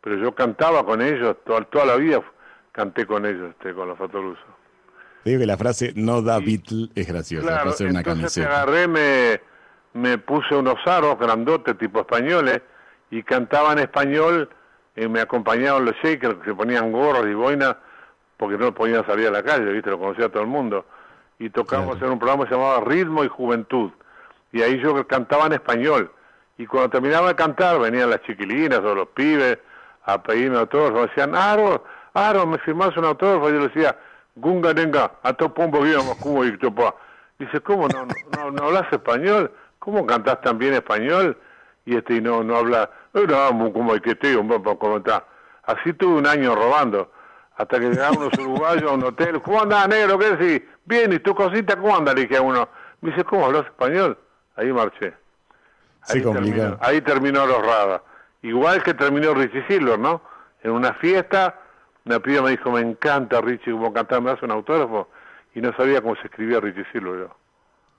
Pero 0.00 0.16
yo 0.16 0.34
cantaba 0.34 0.84
con 0.84 1.02
ellos, 1.02 1.36
toda, 1.44 1.62
toda 1.62 1.84
la 1.86 1.96
vida 1.96 2.22
canté 2.72 3.06
con 3.06 3.26
ellos, 3.26 3.50
este, 3.50 3.74
con 3.74 3.88
los 3.88 3.98
Fatorusos. 3.98 4.44
Te 5.24 5.30
digo 5.30 5.40
que 5.40 5.46
la 5.46 5.56
frase 5.56 5.92
no 5.96 6.22
da 6.22 6.38
Beatle 6.38 6.88
es 6.94 7.06
graciosa, 7.08 7.46
Claro, 7.46 7.62
una 7.64 7.68
entonces 7.70 7.92
me 7.92 8.02
camiseta. 8.02 8.46
agarré, 8.62 8.88
me, 8.88 9.40
me 9.96 10.18
puse 10.18 10.54
unos 10.54 10.76
aros 10.86 11.18
grandotes 11.18 11.76
tipo 11.78 12.00
españoles 12.00 12.60
y 13.10 13.22
cantaba 13.22 13.72
en 13.72 13.80
español 13.80 14.48
y 14.94 15.08
me 15.08 15.20
acompañaban 15.20 15.84
los 15.84 15.94
shakers 15.96 16.36
que 16.38 16.50
se 16.50 16.54
ponían 16.54 16.92
gorros 16.92 17.26
y 17.26 17.34
boinas 17.34 17.76
porque 18.36 18.58
no 18.58 18.72
podían 18.74 19.04
salir 19.06 19.28
a 19.28 19.30
la 19.30 19.42
calle, 19.42 19.64
¿viste? 19.72 19.90
Lo 19.90 19.98
conocía 19.98 20.28
todo 20.28 20.42
el 20.42 20.48
mundo. 20.48 20.84
Y 21.38 21.50
tocábamos 21.50 21.94
Claro. 21.96 22.06
en 22.06 22.12
un 22.14 22.18
programa 22.18 22.44
que 22.44 22.50
se 22.50 22.54
llamaba 22.56 22.80
Ritmo 22.84 23.24
y 23.24 23.28
Juventud. 23.28 23.90
Y 24.52 24.62
ahí 24.62 24.78
yo 24.80 25.06
cantaba 25.06 25.46
en 25.46 25.54
español. 25.54 26.10
Y 26.58 26.66
cuando 26.66 26.90
terminaba 26.90 27.28
de 27.28 27.34
cantar 27.34 27.78
venían 27.78 28.10
las 28.10 28.22
chiquilinas 28.22 28.80
o 28.80 28.94
los 28.94 29.08
pibes 29.08 29.58
a 30.04 30.22
pedirme 30.22 30.58
autógrafo. 30.58 30.94
Me 31.00 31.06
decían, 31.08 31.34
Aro, 31.34 31.84
Aro, 32.14 32.46
¿me 32.46 32.58
firmás 32.58 32.96
un 32.96 33.04
autógrafo? 33.04 33.48
Y 33.48 33.52
yo 33.52 33.58
le 33.60 33.68
decía, 33.68 33.96
Gunga 34.34 34.72
Nenga, 34.72 35.12
a 35.22 35.32
Topombo 35.32 35.82
Guillermo, 35.82 36.16
¿cómo 36.22 36.44
y? 36.44 36.50
Dice, 37.38 37.60
¿cómo 37.60 37.88
no, 37.88 38.06
no, 38.36 38.50
no 38.50 38.64
hablas 38.64 38.90
español? 38.92 39.50
¿Cómo 39.86 40.04
cantás 40.04 40.40
tan 40.40 40.58
bien 40.58 40.74
español? 40.74 41.38
Y 41.84 41.94
este 41.96 42.14
y 42.16 42.20
no, 42.20 42.42
no 42.42 42.56
habla, 42.56 42.90
"Eh, 43.14 43.24
no, 43.24 43.72
como 43.72 43.94
el 43.94 44.02
que 44.02 44.10
estoy, 44.10 44.34
un 44.34 44.48
poco 44.48 44.76
como 44.80 44.96
está. 44.96 45.24
Así 45.62 45.92
tuve 45.92 46.18
un 46.18 46.26
año 46.26 46.56
robando, 46.56 47.12
hasta 47.56 47.78
que 47.78 47.90
llegaron 47.90 48.18
unos 48.18 48.36
uruguayos 48.36 48.90
a 48.90 48.94
un 48.94 49.04
hotel. 49.04 49.40
¿Cómo 49.42 49.62
andás, 49.62 49.86
negro? 49.86 50.18
¿Qué 50.18 50.30
decís? 50.36 50.68
Bien, 50.86 51.12
¿y 51.12 51.20
tu 51.20 51.36
cosita 51.36 51.76
cómo 51.76 51.96
anda? 51.96 52.12
Le 52.14 52.22
dije 52.22 52.36
a 52.36 52.42
uno. 52.42 52.68
Me 53.00 53.10
dice, 53.10 53.22
¿cómo 53.22 53.46
hablas 53.46 53.66
español? 53.66 54.18
Ahí 54.56 54.72
marché. 54.72 55.14
Ahí 56.08 56.20
terminó, 56.32 56.78
ahí 56.80 57.00
terminó 57.02 57.46
los 57.46 57.64
Rada. 57.64 58.02
Igual 58.42 58.82
que 58.82 58.92
terminó 58.92 59.34
Richie 59.34 59.64
Silver, 59.68 60.00
¿no? 60.00 60.20
En 60.64 60.72
una 60.72 60.94
fiesta, 60.94 61.60
una 62.04 62.18
piba 62.18 62.42
me 62.42 62.50
dijo, 62.50 62.72
me 62.72 62.80
encanta 62.80 63.40
Richie, 63.40 63.70
como 63.70 63.92
cantar, 63.92 64.20
me 64.20 64.30
das 64.32 64.42
un 64.42 64.50
autógrafo. 64.50 65.08
Y 65.54 65.60
no 65.60 65.72
sabía 65.76 66.00
cómo 66.02 66.16
se 66.16 66.22
escribía 66.22 66.58
Richie 66.58 66.84
Silver. 66.90 67.20
yo. 67.20 67.36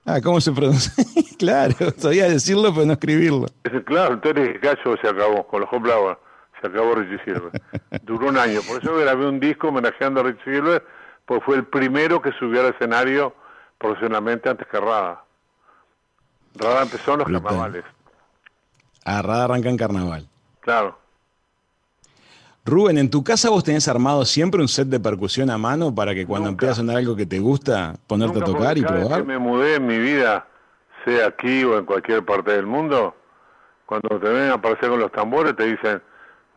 Ah, 0.10 0.22
¿cómo 0.24 0.40
se 0.40 0.52
pronuncia? 0.54 0.92
claro, 1.38 1.76
sabía 1.98 2.30
decirlo, 2.30 2.74
pero 2.74 2.86
no 2.86 2.94
escribirlo. 2.94 3.46
Claro, 3.86 4.14
entonces 4.14 4.58
cacho, 4.62 4.96
se 5.02 5.08
acabó, 5.10 5.46
con 5.48 5.60
los 5.62 5.70
Flower, 5.70 6.18
se 6.62 6.68
acabó 6.68 6.96
Richie 6.96 7.22
Silver. 7.26 7.52
Duró 8.04 8.30
un 8.30 8.38
año, 8.38 8.62
por 8.68 8.82
eso 8.82 8.96
grabé 8.96 9.28
un 9.28 9.40
disco 9.40 9.68
homenajeando 9.68 10.22
a 10.22 10.24
Richie 10.24 10.44
Silver, 10.46 10.86
porque 11.26 11.44
fue 11.46 11.56
el 11.58 11.66
primero 11.66 12.22
que 12.22 12.32
subió 12.40 12.62
al 12.62 12.74
escenario 12.74 13.36
profesionalmente 13.78 14.50
antes 14.50 14.66
que 14.68 14.80
Rada. 14.80 15.24
Rada 16.56 16.84
empezó 16.84 17.12
en 17.14 17.20
los 17.20 17.28
Brutal. 17.28 17.44
carnavales, 17.44 17.84
Agarrada 19.04 19.44
arranca 19.46 19.70
en 19.70 19.78
carnaval. 19.78 20.30
claro. 20.62 20.98
Rubén, 22.68 22.98
¿en 22.98 23.10
tu 23.10 23.24
casa 23.24 23.50
vos 23.50 23.64
tenés 23.64 23.88
armado 23.88 24.26
siempre 24.26 24.60
un 24.60 24.68
set 24.68 24.90
de 24.90 25.00
percusión 25.00 25.50
a 25.50 25.58
mano 25.58 25.96
para 25.96 26.14
que 26.14 26.28
cuando 26.28 26.50
empiece 26.50 26.74
a 26.74 26.76
sonar 26.76 26.98
algo 26.98 27.16
que 27.16 27.26
te 27.26 27.40
gusta, 27.40 27.94
ponerte 28.08 28.40
Nunca, 28.40 28.52
a 28.52 28.54
tocar 28.54 28.78
y 28.78 28.82
probar? 28.82 29.22
que 29.22 29.28
me 29.28 29.40
mudé 29.40 29.76
en 29.76 29.88
mi 29.88 29.98
vida, 29.98 30.46
sea 31.06 31.28
aquí 31.28 31.64
o 31.64 31.78
en 31.78 31.86
cualquier 31.86 32.26
parte 32.26 32.52
del 32.52 32.66
mundo, 32.66 33.16
cuando 33.86 34.20
te 34.20 34.28
ven 34.28 34.52
aparecer 34.52 34.90
con 34.90 35.00
los 35.00 35.14
tambores 35.14 35.56
te 35.56 35.64
dicen, 35.64 36.02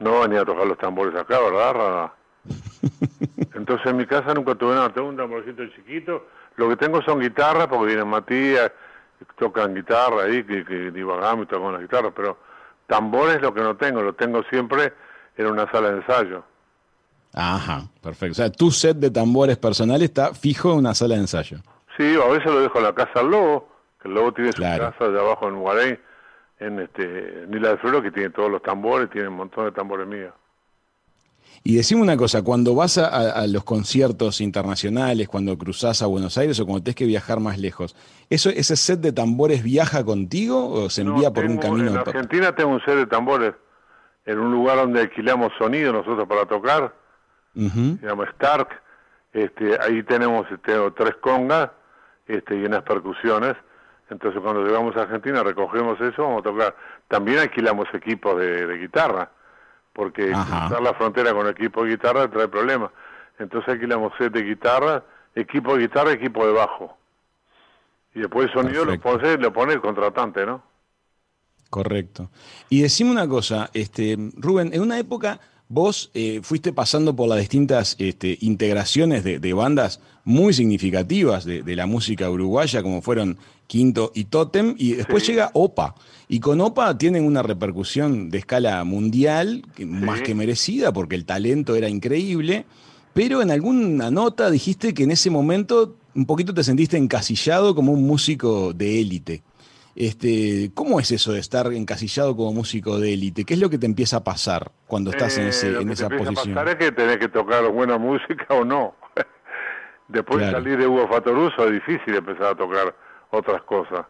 no 0.01 0.19
van 0.19 0.33
ni 0.33 0.37
a 0.37 0.45
tocar 0.45 0.67
los 0.67 0.79
tambores 0.79 1.15
acá, 1.15 1.39
¿verdad, 1.39 1.75
Rada? 1.75 2.15
Entonces 3.55 3.87
en 3.87 3.97
mi 3.97 4.07
casa 4.07 4.35
nunca 4.35 4.57
tuve 4.57 4.75
nada, 4.75 4.93
tengo 4.93 5.09
un 5.09 5.17
tamborcito 5.17 5.65
chiquito, 5.77 6.27
lo 6.57 6.69
que 6.71 6.77
tengo 6.77 7.01
son 7.03 7.21
guitarras, 7.21 7.69
porque 7.69 7.87
vienen 7.87 8.09
Matías, 8.09 8.73
tocan 9.39 9.77
guitarra 9.77 10.25
ahí, 10.25 10.43
que, 10.43 10.65
que 10.65 10.91
divagamos 10.91 11.45
y 11.45 11.49
tocan 11.51 11.75
las 11.75 11.83
guitarras, 11.83 12.13
pero 12.17 12.37
tambores 12.89 13.41
lo 13.41 13.55
que 13.55 13.61
no 13.61 13.77
tengo, 13.77 14.03
lo 14.03 14.15
tengo 14.15 14.43
siempre 14.51 14.93
en 15.37 15.47
una 15.47 15.71
sala 15.71 15.91
de 15.91 15.97
ensayo. 15.99 16.45
Ajá, 17.33 17.89
perfecto. 18.03 18.33
O 18.33 18.35
sea, 18.35 18.51
tu 18.51 18.71
set 18.71 18.97
de 18.97 19.11
tambores 19.11 19.57
personal 19.57 20.03
está 20.03 20.35
fijo 20.35 20.73
en 20.73 20.79
una 20.79 20.95
sala 20.95 21.15
de 21.15 21.21
ensayo. 21.23 21.59
Sí, 21.97 22.15
a 22.17 22.29
veces 22.29 22.47
lo 22.47 22.61
dejo 22.61 22.79
en 22.79 22.85
la 22.85 22.95
casa 22.95 23.21
al 23.21 23.31
Lobo, 23.31 23.69
que 24.01 24.09
el 24.09 24.15
Lobo 24.15 24.33
tiene 24.33 24.53
su 24.53 24.57
Claro. 24.59 24.91
casa 24.93 25.11
de 25.11 25.21
abajo 25.21 25.49
en 25.49 25.61
Guarey, 25.61 25.99
en 26.59 26.81
este, 26.81 27.45
en 27.45 27.55
Isla 27.55 27.71
de 27.71 27.77
Floro, 27.79 28.03
que 28.03 28.11
tiene 28.11 28.31
todos 28.31 28.51
los 28.51 28.63
tambores, 28.63 29.11
tiene 29.11 29.29
un 29.29 29.37
montón 29.37 29.65
de 29.65 29.73
tambores 29.73 30.07
míos. 30.07 30.33
Y 31.63 31.77
decime 31.77 32.01
una 32.01 32.17
cosa, 32.17 32.43
cuando 32.43 32.75
vas 32.75 32.97
a, 32.97 33.47
los 33.47 33.65
conciertos 33.65 34.41
internacionales, 34.41 35.29
cuando 35.29 35.57
cruzás 35.59 36.01
a 36.01 36.07
Buenos 36.07 36.39
Aires 36.39 36.59
o 36.59 36.65
cuando 36.65 36.83
tenés 36.85 36.97
que 36.97 37.05
viajar 37.05 37.39
más 37.41 37.59
lejos, 37.59 37.95
¿eso, 38.31 38.49
¿ese 38.49 38.77
set 38.77 39.01
de 39.01 39.13
tambores 39.13 39.63
viaja 39.63 40.03
contigo 40.05 40.71
o 40.71 40.89
se 40.89 41.03
envía 41.03 41.29
No, 41.29 41.35
por 41.35 41.45
un 41.45 41.59
camino? 41.59 41.91
En 41.91 41.97
Argentina 41.99 42.55
tengo 42.55 42.71
un 42.71 42.81
set 42.81 42.95
de 42.97 43.07
tambores 43.07 43.53
en 44.25 44.39
un 44.39 44.53
lugar 44.53 44.77
donde 44.77 45.01
alquilamos 45.01 45.53
sonido 45.59 45.93
nosotros 45.93 46.27
para 46.29 46.47
tocar, 46.47 46.95
se 47.55 48.07
llama 48.07 48.25
Stark. 48.33 48.69
Este, 49.33 49.79
ahí 49.81 50.03
tenemos 50.03 50.51
este, 50.51 50.73
tres 50.93 51.15
congas 51.21 51.71
este, 52.27 52.57
y 52.57 52.65
unas 52.65 52.83
percusiones. 52.83 53.55
Entonces 54.09 54.41
cuando 54.41 54.65
llegamos 54.65 54.97
a 54.97 55.03
Argentina 55.03 55.43
recogemos 55.43 56.01
eso, 56.01 56.23
vamos 56.23 56.41
a 56.41 56.43
tocar. 56.43 56.77
También 57.09 57.39
alquilamos 57.39 57.89
equipos 57.95 58.39
de, 58.39 58.67
de 58.67 58.79
guitarra, 58.79 59.31
porque 59.93 60.33
Ajá. 60.33 60.67
cruzar 60.67 60.83
la 60.83 60.95
frontera 60.95 61.33
con 61.33 61.47
equipo 61.49 61.85
de 61.85 61.91
guitarra 61.91 62.29
trae 62.29 62.49
problemas. 62.49 62.91
Entonces 63.39 63.73
alquilamos 63.73 64.13
set 64.19 64.33
de 64.33 64.43
guitarra, 64.43 65.03
equipo 65.35 65.75
de 65.75 65.83
guitarra, 65.83 66.13
equipo 66.13 66.47
de 66.47 66.53
bajo. 66.53 66.97
Y 68.15 68.21
después 68.21 68.49
el 68.49 68.53
sonido 68.53 68.85
lo 68.85 68.99
pone, 69.01 69.37
lo 69.39 69.53
pone 69.53 69.73
el 69.73 69.81
contratante, 69.81 70.45
¿no? 70.45 70.63
Correcto. 71.71 72.31
Y 72.69 72.81
decime 72.83 73.11
una 73.13 73.29
cosa, 73.29 73.71
este, 73.75 74.17
Rubén, 74.37 74.71
en 74.75 74.83
una 74.83 74.99
época 74.99 75.41
vos 75.69 76.11
eh, 76.15 76.41
fuiste 76.43 76.73
pasando 76.73 77.15
por 77.15 77.29
las 77.29 77.39
distintas 77.39 77.95
este, 77.99 78.37
integraciones 78.41 79.23
de, 79.23 79.39
de 79.39 79.53
bandas 79.53 80.01
muy 80.25 80.53
significativas 80.53 81.45
de, 81.45 81.63
de 81.63 81.77
la 81.77 81.87
música 81.87 82.29
uruguaya, 82.29 82.83
como 82.83 83.03
fueron 83.03 83.39
Quinto 83.69 84.11
y 84.15 84.25
Totem, 84.25 84.75
y 84.79 84.95
después 84.95 85.23
Sí. 85.23 85.31
llega 85.33 85.51
OPA. 85.55 85.95
Y 86.29 86.41
con 86.41 86.61
OPA 86.61 86.99
tienen 86.99 87.25
una 87.25 87.43
repercusión 87.43 88.31
de 88.31 88.39
escala 88.39 88.83
mundial, 88.83 89.63
más 89.87 90.23
que 90.23 90.35
merecida, 90.35 90.93
porque 90.93 91.15
el 91.15 91.25
talento 91.25 91.77
era 91.77 91.89
increíble, 91.89 92.67
pero 93.15 93.41
en 93.43 93.53
alguna 93.53 94.11
nota 94.11 94.51
dijiste 94.51 94.93
que 94.93 95.05
en 95.05 95.13
ese 95.13 95.31
momento 95.31 95.97
un 96.17 96.27
poquito 96.27 96.53
te 96.53 96.65
sentiste 96.65 96.97
encasillado 96.97 97.77
como 97.77 97.93
un 97.93 98.05
músico 98.09 98.73
de 98.73 99.01
élite. 99.01 99.43
Este, 99.97 100.71
¿Cómo 100.75 101.01
es 101.01 101.11
eso 101.11 101.33
de 101.33 101.41
estar 101.41 101.67
encasillado 101.73 102.37
como 102.37 102.53
músico 102.53 102.99
de 102.99 103.13
élite? 103.15 103.45
¿Qué 103.45 103.55
es 103.55 103.61
lo 103.61 103.69
que 103.71 103.79
te 103.79 103.87
empieza 103.87 104.19
a 104.19 104.25
pasar 104.25 104.71
cuando 104.87 105.11
estás 105.11 105.37
en, 105.39 105.47
Eh, 105.47 105.49
ese- 105.49 105.71
lo 105.73 105.81
en 105.81 105.89
que 105.89 105.93
esa 105.95 106.09
te 106.09 106.15
empieza 106.15 106.33
posición? 106.33 106.59
a 106.59 106.61
pasar 106.65 106.81
es 106.81 106.87
que 106.87 106.93
tenés 106.93 107.17
que 107.19 107.29
tocar 107.29 107.67
buena 107.69 107.99
música 107.99 108.47
o 108.51 108.65
no. 108.65 108.95
Después 110.09 110.39
Claro. 110.39 110.59
de 110.59 110.63
salir 110.65 110.79
de 110.79 110.87
Hugo 110.87 111.09
Fatoruso 111.09 111.67
es 111.67 111.73
difícil 111.73 112.15
empezar 112.17 112.47
a 112.47 112.55
tocar 112.55 112.95
otras 113.31 113.63
cosas, 113.63 114.07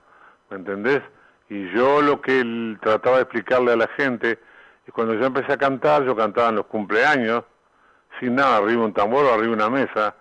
¿me 0.50 0.56
entendés? 0.58 1.02
Y 1.48 1.70
yo 1.74 2.00
lo 2.02 2.20
que 2.20 2.40
el- 2.40 2.78
trataba 2.80 3.16
de 3.16 3.22
explicarle 3.22 3.72
a 3.72 3.76
la 3.76 3.88
gente 3.96 4.38
es 4.86 4.92
cuando 4.94 5.14
yo 5.14 5.24
empecé 5.26 5.52
a 5.52 5.56
cantar, 5.58 6.04
yo 6.04 6.14
cantaba 6.16 6.48
en 6.50 6.56
los 6.56 6.66
cumpleaños, 6.66 7.44
sin 8.18 8.34
nada, 8.34 8.58
arriba 8.58 8.84
un 8.84 8.92
tambor 8.92 9.24
o 9.26 9.32
arriba 9.34 9.52
una 9.54 9.68
mesa, 9.70 10.14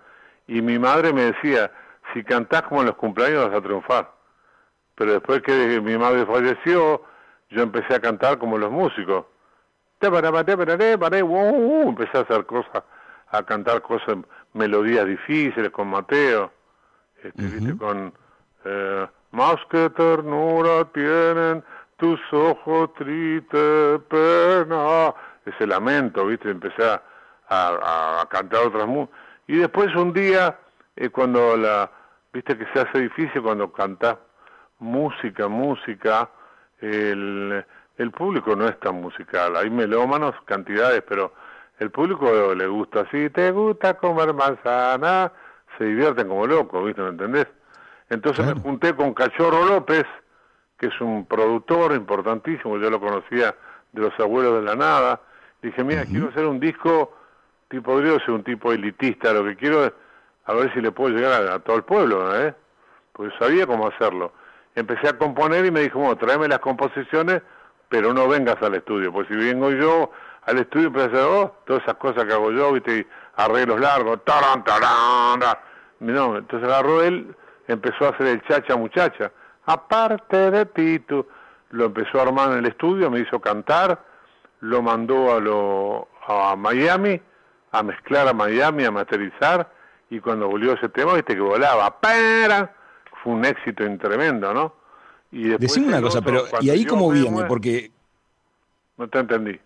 y 0.46 0.60
mi 0.62 0.78
madre 0.78 1.12
me 1.12 1.24
decía, 1.32 1.70
si 2.12 2.24
cantás 2.24 2.62
como 2.62 2.80
en 2.80 2.88
los 2.88 2.96
cumpleaños 2.96 3.48
vas 3.48 3.56
a 3.58 3.62
triunfar. 3.62 4.19
Pero 5.00 5.14
después 5.14 5.40
que 5.40 5.80
mi 5.80 5.96
madre 5.96 6.26
falleció, 6.26 7.02
yo 7.48 7.62
empecé 7.62 7.94
a 7.94 8.00
cantar 8.00 8.36
como 8.36 8.58
los 8.58 8.70
músicos. 8.70 9.24
Empecé 11.88 12.18
a 12.18 12.20
hacer 12.20 12.44
cosas, 12.44 12.82
a 13.30 13.42
cantar 13.42 13.80
cosas, 13.80 14.18
melodías 14.52 15.06
difíciles 15.06 15.70
con 15.70 15.88
Mateo, 15.88 16.52
este, 17.24 17.42
¿viste? 17.42 17.78
con 17.78 18.12
eh, 18.66 19.06
más 19.30 19.56
que 19.70 19.88
ternura 19.88 20.84
tienen 20.92 21.64
tus 21.96 22.20
ojos 22.30 22.92
tristes 22.92 24.00
pena, 24.06 25.14
ese 25.46 25.66
lamento, 25.66 26.26
viste, 26.26 26.50
empecé 26.50 26.84
a, 26.84 27.02
a, 27.48 28.20
a 28.20 28.26
cantar 28.28 28.66
otras 28.66 28.86
músicas. 28.86 29.18
Y 29.46 29.56
después 29.56 29.96
un 29.96 30.12
día, 30.12 30.58
eh, 30.94 31.08
cuando 31.08 31.56
la, 31.56 31.90
viste 32.34 32.58
que 32.58 32.66
se 32.74 32.80
hace 32.80 33.00
difícil 33.00 33.40
cuando 33.40 33.72
cantás 33.72 34.18
música, 34.80 35.48
música, 35.48 36.28
el, 36.80 37.64
el 37.96 38.10
público 38.10 38.56
no 38.56 38.66
es 38.66 38.78
tan 38.80 39.00
musical. 39.00 39.56
Hay 39.56 39.70
melómanos, 39.70 40.34
cantidades, 40.44 41.02
pero 41.08 41.32
el 41.78 41.90
público 41.90 42.54
le 42.54 42.66
gusta. 42.66 43.06
Si 43.10 43.30
te 43.30 43.50
gusta 43.50 43.94
comer 43.94 44.34
manzana, 44.34 45.32
se 45.78 45.84
divierten 45.84 46.28
como 46.28 46.46
locos, 46.46 46.84
¿viste? 46.84 47.02
¿Me 47.02 47.10
entendés? 47.10 47.46
Entonces 48.08 48.44
me 48.44 48.60
junté 48.60 48.94
con 48.94 49.14
Cachorro 49.14 49.64
López, 49.64 50.04
que 50.76 50.86
es 50.88 51.00
un 51.00 51.26
productor 51.26 51.92
importantísimo, 51.92 52.76
yo 52.78 52.90
lo 52.90 52.98
conocía 52.98 53.54
de 53.92 54.00
los 54.02 54.18
abuelos 54.18 54.60
de 54.60 54.62
la 54.62 54.74
nada. 54.74 55.20
Dije, 55.62 55.84
mira, 55.84 56.04
quiero 56.04 56.28
hacer 56.28 56.46
un 56.46 56.58
disco 56.58 57.14
tipo 57.70 57.92
podría 57.92 58.18
ser 58.18 58.32
un 58.32 58.42
tipo 58.42 58.72
elitista, 58.72 59.32
lo 59.32 59.44
que 59.44 59.56
quiero 59.56 59.84
es 59.84 59.92
a 60.46 60.54
ver 60.54 60.74
si 60.74 60.80
le 60.80 60.90
puedo 60.90 61.14
llegar 61.14 61.46
a, 61.46 61.60
todo 61.60 61.76
el 61.76 61.84
pueblo, 61.84 62.36
¿eh? 62.36 62.52
Porque 63.12 63.32
sabía 63.38 63.66
cómo 63.66 63.86
hacerlo. 63.86 64.32
Empecé 64.74 65.08
a 65.08 65.18
componer 65.18 65.66
y 65.66 65.70
me 65.70 65.80
dijo, 65.80 65.98
bueno, 65.98 66.16
tráeme 66.16 66.48
las 66.48 66.60
composiciones, 66.60 67.42
pero 67.88 68.14
no 68.14 68.28
vengas 68.28 68.62
al 68.62 68.74
estudio, 68.76 69.12
pues 69.12 69.26
si 69.28 69.34
vengo 69.34 69.70
yo 69.70 70.10
al 70.46 70.58
estudio 70.58 70.86
empecé 70.86 71.20
a 71.20 71.28
oh, 71.28 71.56
todas 71.66 71.82
esas 71.82 71.96
cosas 71.96 72.24
que 72.24 72.32
hago 72.32 72.50
yo, 72.50 72.72
viste, 72.72 73.06
arreglos 73.36 73.80
largos, 73.80 74.24
taran, 74.24 74.64
taran, 74.64 75.40
no, 76.00 76.38
entonces 76.38 76.68
agarró 76.68 77.02
él, 77.02 77.34
empezó 77.68 78.06
a 78.06 78.10
hacer 78.10 78.26
el 78.26 78.42
chacha 78.42 78.76
muchacha, 78.76 79.32
aparte 79.66 80.50
de 80.50 80.66
ti, 80.66 80.98
tú, 81.00 81.26
lo 81.70 81.86
empezó 81.86 82.18
a 82.18 82.22
armar 82.22 82.52
en 82.52 82.58
el 82.58 82.66
estudio, 82.66 83.10
me 83.10 83.20
hizo 83.20 83.40
cantar, 83.40 84.00
lo 84.60 84.82
mandó 84.82 85.34
a, 85.34 85.40
lo, 85.40 86.08
a 86.26 86.56
Miami, 86.56 87.20
a 87.72 87.82
mezclar 87.82 88.28
a 88.28 88.32
Miami, 88.32 88.84
a 88.84 88.90
masterizar, 88.90 89.70
y 90.08 90.20
cuando 90.20 90.48
volvió 90.48 90.72
ese 90.72 90.88
tema, 90.88 91.14
viste 91.14 91.34
que 91.34 91.40
volaba, 91.40 92.00
¡para! 92.00 92.74
Fue 93.22 93.32
un 93.32 93.44
éxito 93.44 93.84
tremendo, 93.98 94.52
¿no? 94.52 94.74
Y 95.32 95.48
Decime 95.50 95.88
una 95.88 96.02
cosa, 96.02 96.20
pero 96.20 96.44
¿y 96.60 96.70
ahí 96.70 96.84
cómo 96.84 97.10
viene? 97.10 97.44
Porque... 97.44 97.90
No 98.96 99.08
te 99.08 99.18
entendí. 99.18 99.58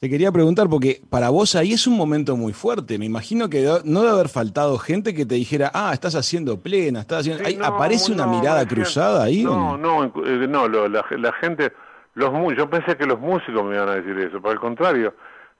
Te 0.00 0.08
quería 0.08 0.30
preguntar, 0.30 0.68
porque 0.68 1.00
para 1.10 1.28
vos 1.30 1.56
ahí 1.56 1.72
es 1.72 1.88
un 1.88 1.96
momento 1.96 2.36
muy 2.36 2.52
fuerte. 2.52 2.98
Me 2.98 3.04
imagino 3.04 3.50
que 3.50 3.66
no 3.84 4.00
debe 4.00 4.12
haber 4.12 4.28
faltado 4.28 4.78
gente 4.78 5.12
que 5.12 5.26
te 5.26 5.34
dijera, 5.34 5.72
ah, 5.74 5.90
estás 5.92 6.14
haciendo 6.14 6.60
plena, 6.60 7.00
estás 7.00 7.26
haciendo. 7.26 7.66
¿Aparece 7.66 8.12
una 8.12 8.26
mirada 8.26 8.64
cruzada 8.64 9.24
ahí? 9.24 9.42
No, 9.42 9.76
no, 9.76 10.04
eh, 10.04 10.46
no, 10.48 10.68
la, 10.68 11.04
la, 11.10 11.32
gente, 11.32 11.72
los 12.14 12.30
yo 12.56 12.70
pensé 12.70 12.96
que 12.96 13.06
los 13.06 13.18
músicos 13.18 13.64
me 13.64 13.74
iban 13.74 13.88
a 13.88 13.96
decir 13.96 14.16
eso, 14.20 14.40
por 14.40 14.52
el 14.52 14.60
contrario, 14.60 15.14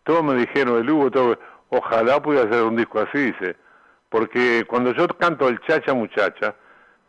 todos 0.04 0.22
me 0.22 0.36
dijeron, 0.36 0.78
el 0.78 0.88
Hugo, 0.88 1.10
todo, 1.10 1.38
ojalá 1.70 2.22
pudiera 2.22 2.48
hacer 2.48 2.62
un 2.62 2.76
disco 2.76 3.00
así, 3.00 3.18
dice, 3.18 3.56
porque 4.08 4.64
cuando 4.68 4.92
yo 4.94 5.08
canto 5.08 5.48
el 5.48 5.60
chacha 5.62 5.92
muchacha, 5.94 6.54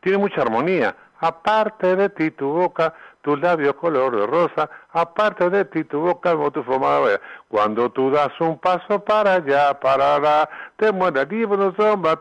tiene 0.01 0.17
mucha 0.17 0.41
armonía. 0.41 0.95
Aparte 1.21 1.95
de 1.97 2.09
ti 2.09 2.31
tu 2.31 2.47
boca, 2.47 2.93
tus 3.21 3.39
labios 3.41 3.73
color 3.75 4.15
de 4.15 4.25
rosa, 4.25 4.69
aparte 4.93 5.49
de 5.49 5.65
ti 5.65 5.83
tu 5.83 5.99
boca 5.99 6.31
como 6.31 6.49
tu 6.51 6.63
forma 6.63 6.99
de 6.99 7.19
Cuando 7.49 7.89
tú 7.91 8.09
das 8.09 8.31
un 8.39 8.57
paso 8.57 9.03
para 9.03 9.35
allá, 9.35 9.77
para 9.79 10.15
allá, 10.15 10.49
te 10.77 10.87
aquí 11.19 11.45
por 11.45 11.59
los 11.59 11.75
sombras, 11.75 12.19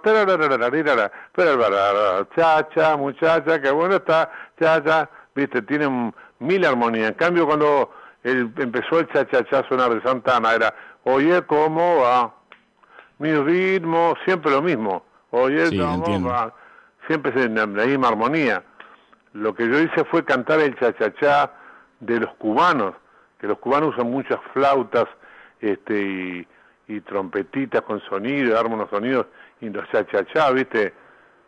chacha, 2.36 2.96
muchacha, 2.96 3.60
qué 3.60 3.70
bueno 3.70 3.96
está, 3.96 4.30
chacha, 4.58 5.08
viste, 5.34 5.62
tienen 5.62 6.12
mil 6.40 6.64
armonías. 6.64 7.10
En 7.10 7.14
cambio, 7.14 7.46
cuando 7.46 7.92
él 8.24 8.52
empezó 8.56 8.98
el 8.98 9.08
cha-cha-cha 9.08 9.60
a 9.60 9.68
sonar 9.68 9.94
de 9.94 10.02
Santana, 10.02 10.54
era, 10.54 10.74
oye, 11.04 11.40
¿cómo 11.42 12.00
va? 12.00 12.34
Mi 13.18 13.32
ritmo, 13.32 14.14
siempre 14.24 14.50
lo 14.50 14.62
mismo. 14.62 15.04
Oye, 15.30 15.76
¿cómo 15.78 16.28
va? 16.28 16.52
Siempre 17.08 17.32
es 17.34 17.46
en 17.46 17.54
la 17.54 17.66
misma 17.66 18.08
armonía. 18.08 18.62
Lo 19.32 19.54
que 19.54 19.66
yo 19.66 19.80
hice 19.80 20.04
fue 20.04 20.24
cantar 20.24 20.60
el 20.60 20.78
cha-cha-cha 20.78 21.50
de 22.00 22.20
los 22.20 22.30
cubanos, 22.34 22.94
que 23.40 23.46
los 23.46 23.58
cubanos 23.58 23.94
usan 23.94 24.10
muchas 24.10 24.38
flautas 24.52 25.06
este, 25.60 26.46
y, 26.86 27.00
trompetitas 27.00 27.82
con 27.82 28.00
sonido, 28.02 28.58
arman 28.58 28.74
unos 28.74 28.90
sonidos, 28.90 29.26
y 29.60 29.70
los 29.70 29.88
cha-cha-cha, 29.90 30.50
¿viste? 30.50 30.92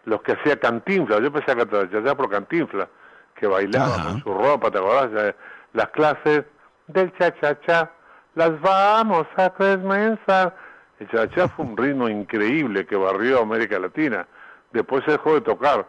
Los 0.07 0.23
que 0.23 0.33
hacía 0.33 0.59
Cantinfla, 0.59 1.19
yo 1.19 1.27
empecé 1.27 1.53
a 1.53 1.57
cantar 1.57 1.91
cha-cha 1.91 2.15
por 2.15 2.31
Cantinfla, 2.31 2.89
que 3.35 3.47
bailaba 3.47 4.03
con 4.03 4.23
su 4.23 4.33
ropa, 4.33 4.71
¿te 4.71 4.79
acordás? 4.79 5.35
Las 5.75 5.89
clases 5.91 6.45
del 6.87 7.13
cha-cha-cha, 7.19 7.91
las 8.35 8.59
vamos 8.63 9.27
a 9.37 9.51
comenzar. 9.51 10.57
El 10.99 11.09
cha-cha 11.11 11.49
fue 11.49 11.67
un 11.67 11.77
ritmo 11.77 12.09
increíble 12.09 12.87
que 12.87 12.97
barrió 12.97 13.43
América 13.43 13.79
Latina. 13.79 14.27
Después 14.73 15.05
se 15.05 15.13
dejó 15.13 15.35
de 15.35 15.41
tocar. 15.41 15.87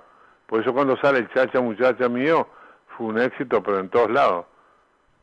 Por 0.48 0.62
eso 0.62 0.74
cuando 0.74 0.98
sale 0.98 1.20
el 1.20 1.30
cha-cha 1.30 1.62
muchacha 1.62 2.10
mío, 2.10 2.48
fue 2.98 3.08
un 3.08 3.20
éxito, 3.20 3.62
pero 3.64 3.80
en 3.80 3.90
todos 3.90 4.12
lados. 4.12 4.46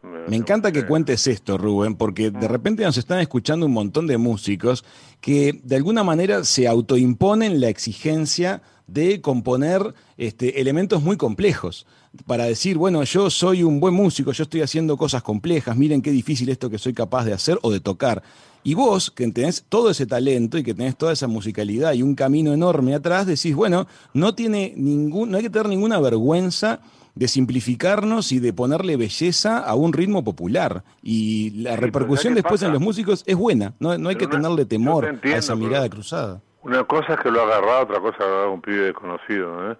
Me 0.03 0.37
encanta 0.37 0.71
que 0.71 0.87
cuentes 0.87 1.27
esto, 1.27 1.59
Rubén, 1.59 1.97
porque 1.97 2.31
de 2.31 2.47
mm. 2.47 2.51
repente 2.51 2.85
nos 2.85 2.97
están 2.97 3.19
escuchando 3.19 3.67
un 3.67 3.73
montón 3.73 4.07
de 4.07 4.17
músicos 4.17 4.85
que 5.21 5.61
de 5.65 5.77
alguna 5.77 6.05
manera 6.05 6.45
se 6.45 6.69
autoimponen 6.69 7.61
la 7.61 7.69
exigencia 7.69 8.63
de 8.89 9.21
componer 9.21 9.95
este, 10.17 10.61
elementos 10.61 11.03
muy 11.03 11.17
complejos 11.17 11.87
para 12.27 12.45
decir, 12.45 12.77
bueno, 12.79 13.05
yo 13.05 13.31
soy 13.31 13.63
un 13.63 13.79
buen 13.79 13.95
músico, 13.95 14.33
yo 14.33 14.43
estoy 14.43 14.63
haciendo 14.63 14.97
cosas 14.97 15.23
complejas, 15.23 15.77
miren 15.77 16.03
qué 16.03 16.11
difícil 16.11 16.49
esto 16.49 16.71
que 16.71 16.79
soy 16.79 16.95
capaz 16.95 17.25
de 17.25 17.35
hacer 17.35 17.59
o 17.63 17.71
de 17.71 17.81
tocar. 17.81 18.23
Y 18.65 18.75
vos, 18.75 19.11
que 19.11 19.29
tenés 19.29 19.65
todo 19.69 19.91
ese 19.91 20.07
talento 20.07 20.59
y 20.59 20.65
que 20.65 20.75
tenés 20.75 20.97
toda 20.97 21.13
esa 21.13 21.29
musicalidad 21.29 21.93
y 21.93 22.03
un 22.03 22.15
camino 22.15 22.53
enorme 22.53 22.95
atrás, 22.95 23.27
decís, 23.27 23.55
bueno, 23.55 23.87
no, 24.15 24.35
tiene 24.35 24.73
ningún, 24.77 25.31
no 25.31 25.37
hay 25.37 25.45
que 25.45 25.51
tener 25.51 25.69
ninguna 25.69 26.01
vergüenza 26.01 26.81
de 27.15 27.29
simplificarnos 27.29 28.33
y 28.33 28.39
de 28.39 28.53
ponerle 28.53 28.97
belleza 28.97 29.59
a 29.59 29.75
un 29.75 29.93
ritmo 29.93 30.25
popular. 30.25 30.83
Y 31.03 31.51
la 31.51 31.77
repercusión 31.77 32.35
después 32.35 32.63
en 32.63 32.73
los 32.73 32.81
músicos 32.81 33.23
es 33.27 33.37
buena, 33.37 33.75
no, 33.81 33.91
hay 33.91 34.17
que 34.17 34.27
tenerle 34.27 34.65
temor 34.65 35.19
a 35.23 35.37
esa 35.37 35.55
mirada 35.55 35.89
cruzada. 35.89 36.41
Una 36.63 36.85
cosa 36.85 37.15
es 37.15 37.21
que 37.21 37.31
lo 37.31 37.41
ha 37.41 37.45
agarrado, 37.45 37.85
otra 37.85 38.01
cosa 38.01 38.17
es 38.19 38.25
agarrado 38.25 38.53
un 38.53 38.61
pibe 38.61 38.87
desconocido. 38.87 39.71
¿eh? 39.71 39.77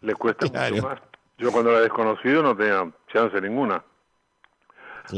Le 0.00 0.14
cuesta 0.14 0.46
mucho 0.46 0.86
más. 0.86 1.00
Yo 1.38 1.52
cuando 1.52 1.70
era 1.70 1.80
desconocido 1.80 2.42
no 2.42 2.56
tenía 2.56 2.90
chance 3.12 3.40
ninguna. 3.40 3.82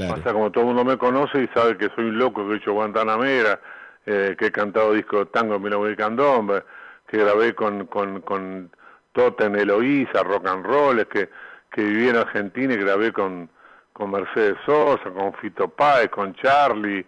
Pasa 0.09 0.33
como 0.33 0.51
todo 0.51 0.64
el 0.64 0.75
mundo 0.75 0.85
me 0.85 0.99
conoce 0.99 1.43
y 1.43 1.49
sabe 1.49 1.79
que 1.79 1.88
soy 1.95 2.07
un 2.07 2.19
loco, 2.19 2.47
que 2.47 2.55
he 2.55 2.57
hecho 2.57 2.73
Guantanamera, 2.73 3.59
eh, 4.05 4.37
que 4.38 4.47
he 4.47 4.53
cantado 4.53 4.93
disco 4.93 5.27
tango 5.27 5.55
en 5.55 5.62
Milano 5.62 5.88
y 5.88 5.97
Candombe, 5.97 6.62
que 7.07 7.19
grabé 7.19 7.55
con, 7.55 7.87
con, 7.87 8.21
con 8.21 8.71
Totem 9.12 9.57
Eloísa, 9.57 10.23
rock 10.23 10.47
and 10.47 10.67
roll, 10.67 11.07
que, 11.07 11.31
que 11.71 11.83
viví 11.83 12.09
en 12.09 12.17
Argentina 12.17 12.75
y 12.75 12.77
grabé 12.77 13.12
con, 13.12 13.49
con 13.95 14.11
Mercedes 14.11 14.59
Sosa, 14.67 15.11
con 15.11 15.33
Fito 15.35 15.69
Páez, 15.69 16.11
con 16.11 16.35
Charlie. 16.35 17.07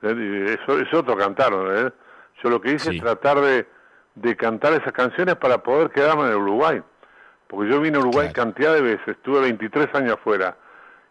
Eso 0.00 0.78
es 0.78 0.94
otro 0.94 1.16
cantar, 1.16 1.52
¿eh? 1.52 1.90
Yo 2.42 2.50
lo 2.50 2.60
que 2.60 2.72
hice 2.72 2.94
es 2.94 3.00
tratar 3.00 3.40
de, 3.40 3.66
de 4.14 4.36
cantar 4.36 4.72
esas 4.72 4.92
canciones 4.92 5.36
para 5.36 5.62
poder 5.62 5.90
quedarme 5.90 6.28
en 6.28 6.34
Uruguay. 6.34 6.82
Porque 7.46 7.70
yo 7.70 7.80
vine 7.80 7.98
a 7.98 8.00
Uruguay 8.00 8.32
cantidad 8.32 8.72
de 8.72 8.80
veces, 8.80 9.08
estuve 9.08 9.40
23 9.40 9.94
años 9.94 10.14
afuera 10.14 10.56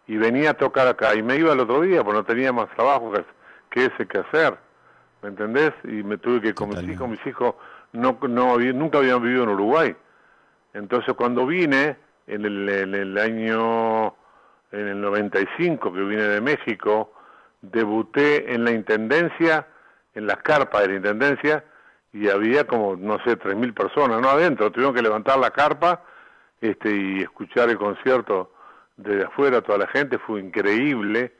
y 0.08 0.18
venía 0.18 0.52
a 0.52 0.54
tocar 0.56 0.88
acá 0.88 1.14
y 1.16 1.22
me 1.22 1.38
iba 1.38 1.54
el 1.54 1.60
otro 1.60 1.82
día 1.82 2.04
porque 2.04 2.18
no 2.18 2.26
tenía 2.26 2.52
más 2.52 2.70
trabajo 2.76 3.14
que, 3.70 3.86
ese 3.86 4.08
que 4.08 4.18
hacer, 4.18 4.58
¿me 5.22 5.30
entendés? 5.30 5.72
Y 5.84 6.04
me 6.04 6.18
tuve 6.18 6.42
que 6.42 6.54
con 6.54 6.70
mis 6.70 6.84
hijos, 6.84 7.10
mis 7.10 7.26
hijos 7.28 7.56
no, 7.94 8.18
no 8.28 8.58
nunca 8.58 8.98
habían 8.98 9.22
vivido 9.22 9.44
en 9.44 9.50
Uruguay. 9.50 9.96
Entonces 10.74 11.14
cuando 11.14 11.46
vine 11.46 11.98
en 12.28 12.46
el, 12.46 12.70
en 12.70 12.96
el 12.96 13.18
año 13.18 14.16
en 14.72 14.88
el 14.88 15.02
95 15.02 15.94
que 15.94 16.02
vine 16.02 16.24
de 16.24 16.42
México, 16.42 17.14
debuté 17.62 18.54
en 18.54 18.64
la 18.64 18.72
intendencia, 18.72 19.68
en 20.14 20.28
las 20.28 20.38
carpas 20.38 20.82
de 20.82 20.88
la 20.90 20.96
intendencia 20.96 21.64
y 22.14 22.30
había 22.30 22.66
como 22.66 22.96
no 22.96 23.24
sé 23.24 23.38
3000 23.38 23.74
personas 23.74 24.22
no 24.22 24.30
adentro, 24.30 24.72
tuvieron 24.72 24.94
que 24.94 25.02
levantar 25.02 25.40
la 25.40 25.52
carpa 25.52 26.04
este, 26.60 26.96
y 26.96 27.22
escuchar 27.22 27.70
el 27.70 27.78
concierto 27.78 28.54
desde 28.98 29.26
afuera, 29.26 29.62
toda 29.62 29.80
la 29.80 29.88
gente, 29.88 30.20
fue 30.20 30.40
increíble. 30.42 31.34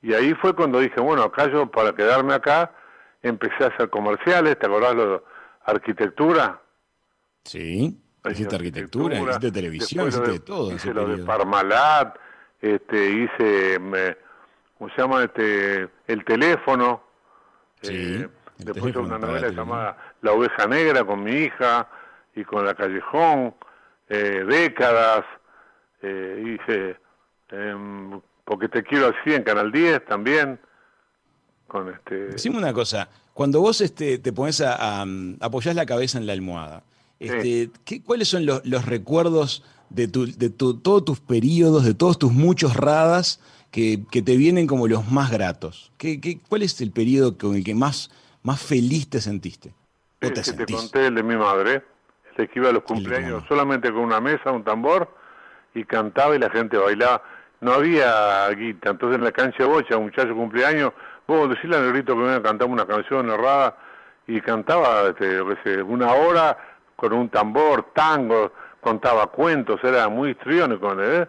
Y 0.00 0.14
ahí 0.14 0.34
fue 0.34 0.54
cuando 0.54 0.80
dije, 0.80 1.00
bueno, 1.00 1.22
acá 1.22 1.50
yo 1.50 1.70
para 1.70 1.94
quedarme 1.94 2.34
acá 2.34 2.72
empecé 3.22 3.64
a 3.64 3.68
hacer 3.68 3.90
comerciales, 3.90 4.58
¿te 4.58 4.66
acordás 4.66 4.94
lo 4.94 5.12
de 5.12 5.22
arquitectura? 5.66 6.60
Sí, 7.44 8.00
hiciste 8.30 8.56
arquitectura, 8.56 9.18
hiciste 9.18 9.52
televisión, 9.52 10.08
hiciste 10.08 10.32
de, 10.32 10.40
todo. 10.40 10.72
Hice 10.72 10.94
lo 10.94 11.06
de 11.06 11.24
Parmalat, 11.24 12.16
este, 12.60 13.10
hice, 13.10 13.76
¿cómo 14.78 14.90
se 14.90 15.02
llama? 15.02 15.24
Este, 15.24 15.88
el 16.06 16.24
teléfono. 16.24 17.11
Sí, 17.82 17.94
eh, 17.94 18.28
después 18.58 18.94
una 18.96 19.18
novela 19.18 19.48
llamada 19.48 19.96
La 20.22 20.32
oveja 20.32 20.66
negra 20.66 21.04
con 21.04 21.22
mi 21.24 21.32
hija 21.32 21.88
y 22.34 22.44
con 22.44 22.64
la 22.64 22.74
callejón 22.74 23.54
eh, 24.08 24.44
décadas, 24.46 25.24
eh, 26.02 26.56
hice 26.60 26.96
em, 27.50 28.20
Porque 28.44 28.68
te 28.68 28.82
quiero 28.82 29.06
así 29.08 29.34
en 29.34 29.42
Canal 29.42 29.70
10 29.72 30.04
también. 30.06 30.58
con 31.66 31.88
este 31.92 32.14
Decime 32.28 32.58
una 32.58 32.72
cosa, 32.72 33.08
cuando 33.34 33.60
vos 33.60 33.80
este, 33.80 34.18
te 34.18 34.32
pones 34.32 34.60
a, 34.60 35.02
a- 35.02 35.06
apoyás 35.40 35.74
la 35.74 35.86
cabeza 35.86 36.18
en 36.18 36.26
la 36.26 36.32
almohada, 36.34 36.82
este, 37.18 37.70
¿qué- 37.84 38.02
¿cuáles 38.02 38.28
son 38.28 38.44
los, 38.46 38.64
los 38.66 38.84
recuerdos 38.84 39.64
de, 39.90 40.08
tu, 40.08 40.26
de 40.26 40.50
tu- 40.50 40.78
todos 40.80 41.04
tus 41.04 41.20
periodos, 41.20 41.84
de 41.84 41.94
todos 41.94 42.18
tus 42.18 42.32
muchos 42.32 42.76
radas 42.76 43.40
que, 43.72 44.00
que 44.10 44.22
te 44.22 44.36
vienen 44.36 44.68
como 44.68 44.86
los 44.86 45.10
más 45.10 45.30
gratos? 45.32 45.90
¿Qué, 45.98 46.20
qué- 46.20 46.38
cuál 46.48 46.62
es 46.62 46.80
el 46.80 46.92
periodo 46.92 47.36
con 47.36 47.56
el 47.56 47.64
que 47.64 47.74
más, 47.74 48.10
más 48.44 48.60
feliz 48.62 49.08
te 49.10 49.20
sentiste? 49.20 49.70
¿O 50.22 50.28
te 50.30 50.42
que 50.42 50.52
te 50.52 50.66
conté 50.72 51.06
el 51.06 51.16
de 51.16 51.22
mi 51.24 51.34
madre, 51.34 51.82
el 52.36 52.48
que 52.48 52.58
iba 52.60 52.68
a 52.68 52.72
los 52.72 52.84
cumpleaños 52.84 53.42
solamente 53.48 53.90
con 53.90 54.02
una 54.02 54.20
mesa, 54.20 54.52
un 54.52 54.62
tambor 54.62 55.12
y 55.74 55.84
cantaba 55.84 56.36
y 56.36 56.38
la 56.38 56.50
gente 56.50 56.76
bailaba. 56.76 57.22
No 57.60 57.72
había 57.72 58.48
guita, 58.50 58.90
entonces 58.90 59.18
en 59.18 59.24
la 59.24 59.32
cancha 59.32 59.64
de 59.64 59.68
bocha, 59.68 59.96
un 59.96 60.04
muchacho 60.04 60.34
cumpleaños, 60.34 60.92
vos 61.26 61.48
decirle 61.48 61.76
al 61.76 61.86
negrito 61.86 62.14
que 62.14 62.20
venga 62.22 62.36
a 62.36 62.42
cantar 62.42 62.68
una 62.68 62.86
canción 62.86 63.30
errada 63.30 63.76
y 64.26 64.40
cantaba 64.40 65.08
este, 65.08 65.36
yo 65.36 65.48
qué 65.48 65.56
sé, 65.64 65.82
una 65.82 66.12
hora 66.12 66.56
con 66.96 67.12
un 67.12 67.28
tambor, 67.28 67.90
tango, 67.94 68.52
contaba 68.80 69.26
cuentos, 69.28 69.80
era 69.82 70.08
muy 70.08 70.30
histriónico, 70.30 70.92
¿eh? 71.00 71.26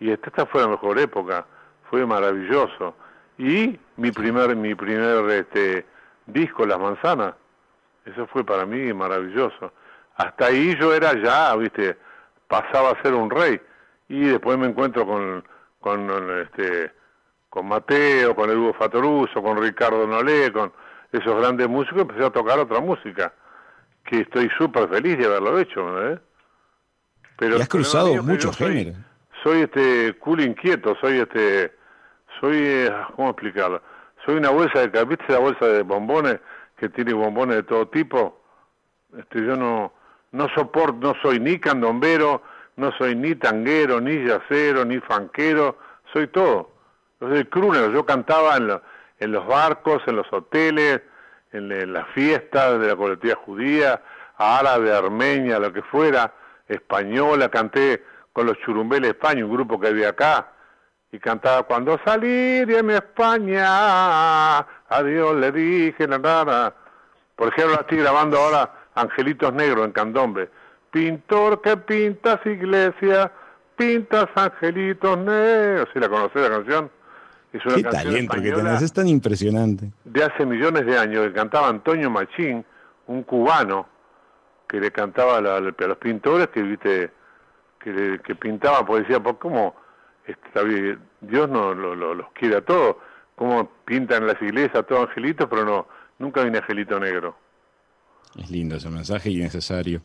Y 0.00 0.10
esta, 0.10 0.28
esta 0.28 0.46
fue 0.46 0.62
la 0.62 0.68
mejor 0.68 0.98
época, 0.98 1.46
fue 1.90 2.06
maravilloso. 2.06 2.94
Y 3.38 3.78
mi 3.96 4.10
primer, 4.12 4.54
mi 4.56 4.74
primer 4.74 5.28
este, 5.30 5.86
disco, 6.26 6.64
Las 6.66 6.78
Manzanas, 6.78 7.34
eso 8.04 8.26
fue 8.28 8.44
para 8.44 8.64
mí 8.66 8.92
maravilloso. 8.92 9.72
Hasta 10.16 10.46
ahí 10.46 10.76
yo 10.78 10.94
era 10.94 11.12
ya, 11.22 11.54
viste, 11.56 11.96
pasaba 12.48 12.90
a 12.90 13.02
ser 13.02 13.14
un 13.14 13.30
rey. 13.30 13.60
Y 14.08 14.20
después 14.26 14.56
me 14.56 14.66
encuentro 14.66 15.06
con, 15.06 15.44
con 15.80 16.10
este 16.40 16.92
con 17.50 17.68
Mateo, 17.68 18.34
con 18.34 18.50
el 18.50 18.58
Hugo 18.58 18.74
Fatoruso, 18.74 19.42
con 19.42 19.56
Ricardo 19.62 20.06
Nolé, 20.06 20.52
con 20.52 20.72
esos 21.10 21.40
grandes 21.40 21.66
músicos, 21.68 22.02
empecé 22.02 22.24
a 22.24 22.30
tocar 22.30 22.58
otra 22.58 22.80
música, 22.80 23.32
que 24.04 24.20
estoy 24.20 24.50
súper 24.58 24.88
feliz 24.88 25.16
de 25.16 25.24
haberlo 25.24 25.58
hecho, 25.58 26.10
¿eh? 26.10 26.18
Pero 27.38 27.56
Y 27.56 27.62
has 27.62 27.68
cruzado 27.68 28.22
muchos 28.22 28.58
yo 28.58 28.66
soy- 28.66 28.74
géneros. 28.74 29.00
Soy 29.42 29.62
este 29.62 30.14
culo 30.18 30.42
inquieto, 30.42 30.96
soy 31.00 31.18
este, 31.18 31.72
soy, 32.40 32.56
eh, 32.56 32.92
¿cómo 33.14 33.30
explicarlo? 33.30 33.80
Soy 34.24 34.36
una 34.36 34.50
bolsa 34.50 34.86
de, 34.86 35.04
¿viste 35.04 35.32
la 35.32 35.38
bolsa 35.38 35.66
de 35.66 35.82
bombones 35.82 36.40
que 36.76 36.88
tiene 36.88 37.12
bombones 37.12 37.56
de 37.56 37.62
todo 37.62 37.88
tipo? 37.88 38.40
Este, 39.16 39.44
yo 39.44 39.56
no, 39.56 39.92
no 40.32 40.48
soporto, 40.54 40.98
no 41.00 41.14
soy 41.22 41.40
ni 41.40 41.58
candombero, 41.58 42.42
no 42.76 42.92
soy 42.98 43.14
ni 43.14 43.34
tanguero, 43.34 44.00
ni 44.00 44.24
yacero, 44.24 44.84
ni 44.84 44.98
fanquero, 45.00 45.78
soy 46.12 46.26
todo. 46.28 46.70
Yo 47.20 47.28
soy 47.28 47.44
crooner, 47.46 47.90
yo 47.92 48.04
cantaba 48.04 48.56
en, 48.56 48.80
en 49.20 49.32
los 49.32 49.46
barcos, 49.46 50.02
en 50.06 50.16
los 50.16 50.30
hoteles, 50.32 51.00
en, 51.52 51.72
en 51.72 51.92
las 51.92 52.06
fiestas 52.08 52.78
de 52.80 52.88
la 52.88 52.96
colectividad 52.96 53.38
judía, 53.38 54.02
árabe, 54.36 54.92
armenia, 54.92 55.58
lo 55.58 55.72
que 55.72 55.82
fuera, 55.82 56.34
española, 56.68 57.48
canté 57.48 58.04
con 58.32 58.46
los 58.46 58.58
churumbeles 58.58 59.02
de 59.02 59.08
España, 59.12 59.44
un 59.44 59.52
grupo 59.52 59.80
que 59.80 59.88
había 59.88 60.10
acá, 60.10 60.52
y 61.16 61.18
cantaba 61.18 61.62
cuando 61.62 61.98
salí 62.04 62.64
de 62.66 62.82
mi 62.82 62.92
España, 62.94 63.64
a 64.58 65.02
Dios 65.04 65.34
le 65.36 65.50
dije 65.50 66.06
la 66.06 66.18
nada. 66.18 66.74
Por 67.34 67.48
ejemplo, 67.48 67.74
la 67.74 67.80
estoy 67.80 67.98
grabando 67.98 68.38
ahora 68.38 68.70
Angelitos 68.94 69.52
Negros 69.52 69.86
en 69.86 69.92
Candombe. 69.92 70.48
Pintor 70.90 71.60
que 71.62 71.76
pintas 71.76 72.40
iglesia, 72.46 73.30
pintas 73.76 74.26
angelitos 74.34 75.18
negros. 75.18 75.88
¿Sí 75.92 75.98
la 76.00 76.08
conocés 76.08 76.42
la 76.42 76.50
canción? 76.56 76.90
Es 77.52 77.64
una 77.64 77.74
Qué 77.76 77.82
canción 77.82 78.04
talento 78.04 78.34
que 78.42 78.52
tenés, 78.52 78.82
es 78.82 78.92
tan 78.92 79.08
impresionante. 79.08 79.90
de 80.04 80.24
hace 80.24 80.44
millones 80.44 80.84
de 80.86 80.98
años 80.98 81.26
que 81.26 81.32
cantaba 81.32 81.68
Antonio 81.68 82.10
Machín, 82.10 82.64
un 83.06 83.22
cubano 83.22 83.86
que 84.68 84.80
le 84.80 84.90
cantaba 84.90 85.38
a, 85.38 85.40
la- 85.40 85.56
a 85.56 85.60
los 85.60 85.96
pintores 85.98 86.48
que 86.48 86.62
viste 86.62 87.10
que, 87.80 87.90
le- 87.92 88.18
que 88.20 88.34
pintaba 88.34 88.84
poesía, 88.84 89.20
por 89.20 89.38
cómo 89.38 89.74
la 90.54 90.62
vi- 90.62 90.96
Dios 91.20 91.48
no 91.48 91.74
lo- 91.74 91.94
lo- 91.94 92.14
los 92.14 92.26
quiere 92.32 92.56
a 92.56 92.60
todos, 92.64 92.96
cómo 93.34 93.70
pintan 93.84 94.26
las 94.26 94.40
iglesias 94.42 94.84
todos 94.86 95.08
angelitos, 95.08 95.46
pero 95.48 95.64
no 95.64 95.86
nunca 96.18 96.40
hay 96.42 96.48
un 96.48 96.56
angelito 96.56 96.98
negro. 96.98 97.36
Es 98.38 98.50
lindo 98.50 98.76
ese 98.76 98.90
mensaje 98.90 99.30
y 99.30 99.36
necesario. 99.36 100.02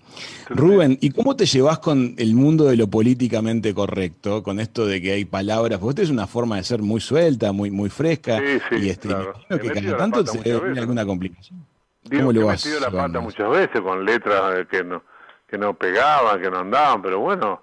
Rubén, 0.50 0.98
¿y 1.02 1.12
cómo 1.12 1.36
te 1.36 1.46
llevas 1.46 1.80
con 1.80 2.16
el 2.18 2.34
mundo 2.34 2.64
de 2.66 2.78
lo 2.78 2.88
políticamente 2.88 3.74
correcto? 3.74 4.42
Con 4.42 4.62
esto 4.62 4.86
de 4.86 5.02
que 5.02 5.12
hay 5.12 5.26
palabras, 5.26 5.80
porque 5.80 5.90
usted 5.90 6.04
es 6.04 6.10
una 6.12 6.28
forma 6.28 6.56
de 6.56 6.64
ser 6.64 6.82
muy 6.82 7.02
suelta, 7.02 7.52
muy, 7.52 7.72
muy 7.72 7.90
fresca. 7.90 8.40
Sí, 8.40 8.60
sí, 8.70 8.76
y 8.86 8.90
este, 8.90 9.10
claro. 9.10 9.34
imagino 9.50 9.74
que 9.74 9.82
cada 9.82 9.98
tanto 9.98 10.26
se 10.26 10.40
debe 10.40 10.80
alguna 10.80 11.06
complicación. 11.06 11.66
Digo 12.04 12.22
¿Cómo 12.22 12.32
que 12.34 12.40
lo 12.40 12.48
he 12.48 12.52
metido 12.54 12.80
la 12.80 12.90
pata 12.90 13.20
muchas 13.20 13.50
veces 13.50 13.82
con 13.82 14.06
letras 14.06 14.66
que 14.70 14.84
no 14.84 15.04
que 15.48 15.58
no 15.58 15.74
pegaban, 15.74 16.42
que 16.42 16.50
no 16.50 16.60
andaban, 16.60 17.02
pero 17.02 17.20
bueno, 17.20 17.62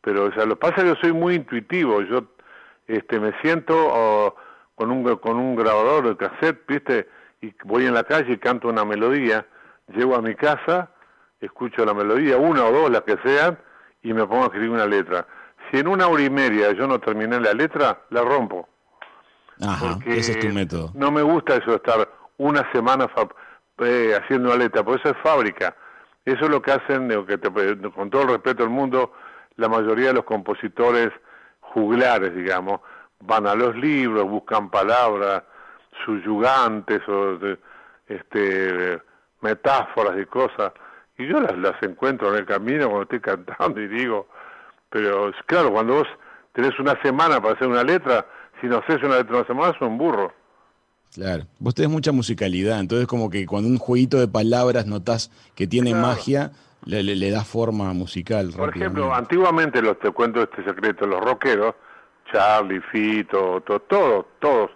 pero 0.00 0.24
o 0.26 0.32
sea, 0.32 0.44
lo 0.46 0.54
que 0.56 0.60
pasa 0.60 0.74
es 0.76 0.82
que 0.82 0.88
yo 0.88 0.96
soy 1.00 1.12
muy 1.12 1.34
intuitivo, 1.34 2.00
yo 2.02 2.24
este 2.86 3.20
me 3.20 3.32
siento 3.42 3.74
oh, 3.76 4.34
con 4.74 4.90
un 4.90 5.16
con 5.16 5.36
un 5.36 5.56
grabador 5.56 6.08
de 6.08 6.16
cassette, 6.16 6.64
¿viste? 6.66 7.08
Y 7.40 7.52
voy 7.64 7.86
en 7.86 7.94
la 7.94 8.04
calle 8.04 8.32
y 8.32 8.38
canto 8.38 8.68
una 8.68 8.84
melodía, 8.84 9.46
llego 9.88 10.16
a 10.16 10.22
mi 10.22 10.34
casa, 10.34 10.90
escucho 11.40 11.84
la 11.84 11.94
melodía, 11.94 12.36
una 12.36 12.64
o 12.64 12.72
dos 12.72 12.90
las 12.90 13.02
que 13.02 13.16
sean 13.24 13.58
y 14.02 14.12
me 14.12 14.26
pongo 14.26 14.42
a 14.42 14.46
escribir 14.46 14.70
una 14.70 14.86
letra. 14.86 15.26
Si 15.70 15.78
en 15.78 15.88
una 15.88 16.06
hora 16.08 16.22
y 16.22 16.30
media 16.30 16.72
yo 16.72 16.86
no 16.86 16.98
terminé 16.98 17.38
la 17.40 17.52
letra, 17.52 18.00
la 18.10 18.22
rompo. 18.22 18.68
Ajá, 19.60 19.94
Porque 19.94 20.18
ese 20.18 20.32
es 20.32 20.38
tu 20.38 20.48
método. 20.48 20.92
No 20.94 21.10
me 21.10 21.22
gusta 21.22 21.56
eso 21.56 21.74
estar 21.74 22.08
una 22.38 22.70
semana 22.72 23.08
eh, 23.78 24.18
haciendo 24.20 24.48
una 24.50 24.58
letra, 24.58 24.82
porque 24.84 25.00
eso 25.02 25.10
es 25.16 25.22
fábrica. 25.22 25.76
Eso 26.24 26.44
es 26.44 26.50
lo 26.50 26.62
que 26.62 26.72
hacen, 26.72 27.08
digo, 27.08 27.26
que 27.26 27.38
te- 27.38 27.50
con 27.90 28.10
todo 28.10 28.22
el 28.22 28.28
respeto 28.28 28.62
del 28.62 28.70
mundo, 28.70 29.12
la 29.58 29.68
mayoría 29.68 30.08
de 30.08 30.14
los 30.14 30.24
compositores 30.24 31.10
juglares, 31.60 32.34
digamos, 32.34 32.80
van 33.20 33.46
a 33.46 33.54
los 33.54 33.76
libros, 33.76 34.24
buscan 34.28 34.70
palabras 34.70 35.42
subyugantes 36.04 37.00
o 37.08 37.38
este, 38.08 38.98
metáforas 39.42 40.16
y 40.20 40.24
cosas, 40.26 40.72
y 41.18 41.26
yo 41.26 41.40
las, 41.40 41.58
las 41.58 41.82
encuentro 41.82 42.30
en 42.32 42.36
el 42.40 42.46
camino 42.46 42.86
cuando 42.86 43.02
estoy 43.02 43.20
cantando 43.46 43.80
y 43.80 43.88
digo, 43.88 44.28
pero 44.90 45.32
claro, 45.46 45.72
cuando 45.72 45.94
vos 45.94 46.08
tenés 46.52 46.78
una 46.78 47.00
semana 47.02 47.40
para 47.40 47.54
hacer 47.54 47.66
una 47.66 47.82
letra, 47.82 48.24
si 48.60 48.68
no 48.68 48.78
haces 48.78 49.02
una 49.02 49.16
letra 49.18 49.36
una 49.38 49.46
semana, 49.46 49.72
es 49.74 49.80
un 49.82 49.98
burro. 49.98 50.32
Claro. 51.14 51.44
Vos 51.58 51.74
tenés 51.74 51.90
mucha 51.90 52.12
musicalidad, 52.12 52.78
entonces 52.80 53.06
como 53.06 53.28
que 53.30 53.46
cuando 53.46 53.68
un 53.68 53.78
jueguito 53.78 54.18
de 54.18 54.28
palabras 54.28 54.86
notás 54.86 55.30
que 55.54 55.66
tiene 55.66 55.90
Claro. 55.90 56.06
magia, 56.06 56.52
le, 56.84 57.02
le- 57.02 57.16
le 57.16 57.30
da 57.30 57.44
forma 57.44 57.92
musical. 57.92 58.50
Por 58.56 58.70
ejemplo, 58.76 59.14
antiguamente 59.14 59.82
los 59.82 59.98
te 59.98 60.10
cuento 60.10 60.42
este 60.42 60.64
secreto, 60.64 61.06
los 61.06 61.20
rockeros, 61.20 61.74
Charlie, 62.32 62.80
Fito, 62.80 63.60
to- 63.62 63.80
todos, 63.80 64.26
todos, 64.38 64.70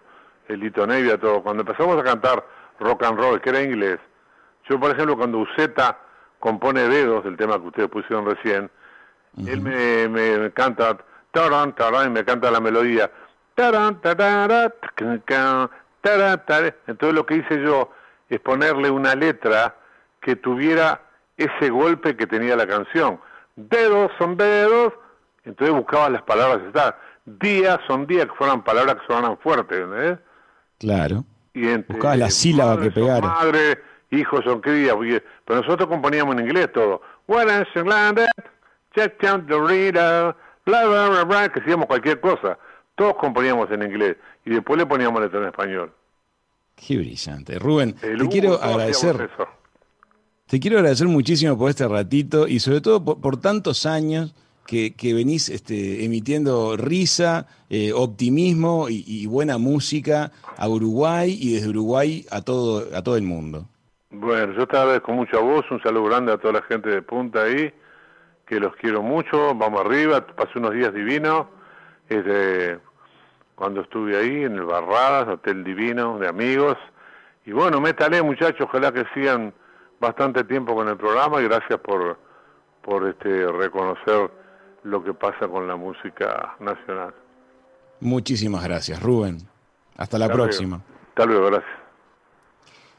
el 0.49 0.61
Lito 0.61 0.87
Nevia, 0.87 1.19
todo, 1.19 1.43
cuando 1.43 1.63
empezamos 1.63 1.99
a 2.01 2.03
cantar 2.05 2.45
rock 2.81 3.05
and 3.05 3.19
roll, 3.19 3.41
que 3.41 3.51
era 3.51 3.63
inglés, 3.63 3.99
yo 4.69 4.79
por 4.81 4.91
ejemplo 4.91 5.17
cuando 5.17 5.39
Uceta 5.39 5.99
compone 6.41 6.89
dedos, 6.89 7.25
el 7.27 7.37
tema 7.37 7.59
que 7.61 7.67
ustedes 7.69 7.89
pusieron 7.89 8.27
recién, 8.27 8.71
él 9.47 9.61
me, 9.63 10.09
me, 10.09 10.37
me 10.39 10.51
canta, 10.51 10.99
taran, 11.31 11.75
taran, 11.75 12.09
y 12.09 12.11
me 12.11 12.25
canta 12.25 12.51
la 12.51 12.61
melodía, 12.61 13.11
taran, 13.55 14.01
tarara, 14.01 14.71
tcan, 14.71 15.21
can, 15.25 15.71
tara, 16.01 16.37
tara. 16.45 16.75
entonces 16.87 17.15
lo 17.15 17.25
que 17.25 17.37
hice 17.37 17.63
yo 17.63 17.91
es 18.29 18.41
ponerle 18.41 18.91
una 18.91 19.15
letra 19.15 19.77
que 20.21 20.37
tuviera 20.37 21.01
ese 21.45 21.71
golpe 21.71 22.17
que 22.17 22.27
tenía 22.27 22.57
la 22.57 22.67
canción. 22.67 23.21
Dedos 23.57 24.11
son 24.19 24.37
dedos, 24.37 24.93
entonces 25.45 25.75
buscaba 25.75 26.09
las 26.11 26.23
palabras 26.23 26.61
está. 26.67 26.99
Días 27.25 27.79
son 27.87 28.07
días 28.07 28.27
que 28.27 28.35
fueran 28.35 28.65
palabras 28.65 28.97
que 28.97 29.07
sonaran 29.07 29.39
fuertes. 29.39 30.19
Claro. 30.79 31.25
Y 31.55 31.69
entre 31.69 31.95
Buscabas 31.95 32.19
la 32.19 32.31
sílaba 32.31 32.81
que 32.81 32.91
pegara. 32.91 33.21
Madre, 33.21 33.83
hijos 34.11 34.45
son 34.45 34.61
crías, 34.61 34.97
pero 35.45 35.61
nosotros 35.61 35.89
componíamos 35.89 36.35
en 36.37 36.47
inglés 36.47 36.73
todo. 36.73 37.03
What 37.27 37.47
is? 37.47 37.69
Check 38.95 39.23
down 39.23 39.47
the 39.47 39.59
reader, 39.59 40.35
bla, 40.67 40.85
bla, 40.87 41.09
bla, 41.09 41.25
bla, 41.25 41.49
que 41.49 41.61
hacíamos 41.61 41.87
cualquier 41.87 42.21
cosa. 42.21 42.59
Todos 42.95 43.15
componíamos 43.17 43.71
en 43.71 43.83
inglés 43.83 44.17
y 44.45 44.51
después 44.51 44.79
le 44.79 44.87
poníamos 44.87 45.21
letra 45.21 45.41
en 45.41 45.47
español. 45.47 45.93
Qué 46.75 46.97
brillante. 46.99 47.59
Rubén, 47.59 47.97
El 48.03 48.19
te 48.19 48.29
quiero 48.29 48.55
agradecer. 48.63 49.31
Te 50.53 50.61
quiero 50.61 50.77
agradecer 50.77 51.09
muchísimo 51.09 51.57
por 51.57 51.71
este 51.71 51.89
ratito 51.89 52.47
y 52.47 52.61
sobre 52.61 52.83
todo 52.83 53.03
por, 53.03 53.41
tantos 53.41 53.87
años 53.87 54.35
que, 54.67 54.95
que 54.95 55.15
venís 55.15 55.49
este, 55.49 56.05
emitiendo 56.05 56.77
risa, 56.77 57.47
eh, 57.71 57.95
optimismo 57.95 58.91
y, 58.91 59.03
y 59.07 59.25
buena 59.25 59.57
música 59.57 60.31
a 60.59 60.69
Uruguay 60.69 61.35
y 61.41 61.55
desde 61.55 61.71
Uruguay 61.71 62.27
a 62.31 62.43
todo, 62.43 62.85
a 62.95 63.03
todo 63.03 63.17
el 63.17 63.23
mundo. 63.23 63.65
Bueno, 64.11 64.53
yo 64.53 64.69
te 64.69 64.77
agradezco 64.77 65.13
mucho 65.13 65.39
a 65.39 65.41
vos, 65.41 65.65
un 65.71 65.83
saludo 65.83 66.05
grande 66.05 66.33
a 66.33 66.37
toda 66.37 66.53
la 66.53 66.63
gente 66.65 66.91
de 66.91 67.01
Punta 67.01 67.45
ahí, 67.45 67.73
que 68.47 68.61
los 68.61 68.77
quiero 68.77 69.03
mucho, 69.03 69.55
vamos 69.55 69.81
arriba, 69.81 70.21
pasé 70.37 70.59
unos 70.59 70.75
días 70.75 70.93
divinos, 70.93 71.47
este, 72.11 72.79
cuando 73.55 73.81
estuve 73.81 74.19
ahí 74.19 74.45
en 74.45 74.57
el 74.57 74.65
Barradas, 74.65 75.29
Hotel 75.29 75.65
Divino 75.65 76.19
de 76.19 76.29
amigos. 76.29 76.77
Y 77.47 77.53
bueno, 77.53 77.81
métale 77.81 78.21
muchachos, 78.23 78.69
ojalá 78.69 78.93
que 78.93 79.07
sigan 79.15 79.55
bastante 80.03 80.43
tiempo 80.43 80.75
con 80.75 80.89
el 80.89 80.97
programa 80.97 81.41
y 81.41 81.45
gracias 81.45 81.79
por, 81.81 82.19
por 82.83 83.09
este, 83.09 83.47
reconocer 83.53 84.31
lo 84.83 85.03
que 85.03 85.15
pasa 85.15 85.47
con 85.47 85.69
la 85.69 85.77
música 85.77 86.57
nacional. 86.59 87.15
Muchísimas 88.01 88.65
gracias, 88.65 89.01
Rubén. 89.01 89.39
Hasta 89.97 90.19
la 90.19 90.25
Hasta 90.25 90.35
próxima. 90.35 90.79
luego. 90.79 91.09
Hasta 91.11 91.25
luego, 91.27 91.47
gracias. 91.47 91.83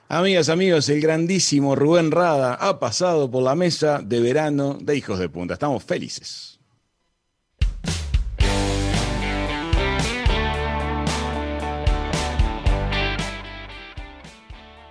Amigas, 0.07 0.47
amigos, 0.47 0.87
el 0.89 1.01
grandísimo 1.01 1.75
Rubén 1.75 2.11
Rada 2.11 2.55
ha 2.55 2.79
pasado 2.79 3.29
por 3.29 3.43
la 3.43 3.55
mesa 3.55 3.99
de 4.01 4.21
verano 4.21 4.77
de 4.79 4.95
Hijos 4.95 5.19
de 5.19 5.27
Punta. 5.27 5.55
Estamos 5.55 5.83
felices. 5.83 6.52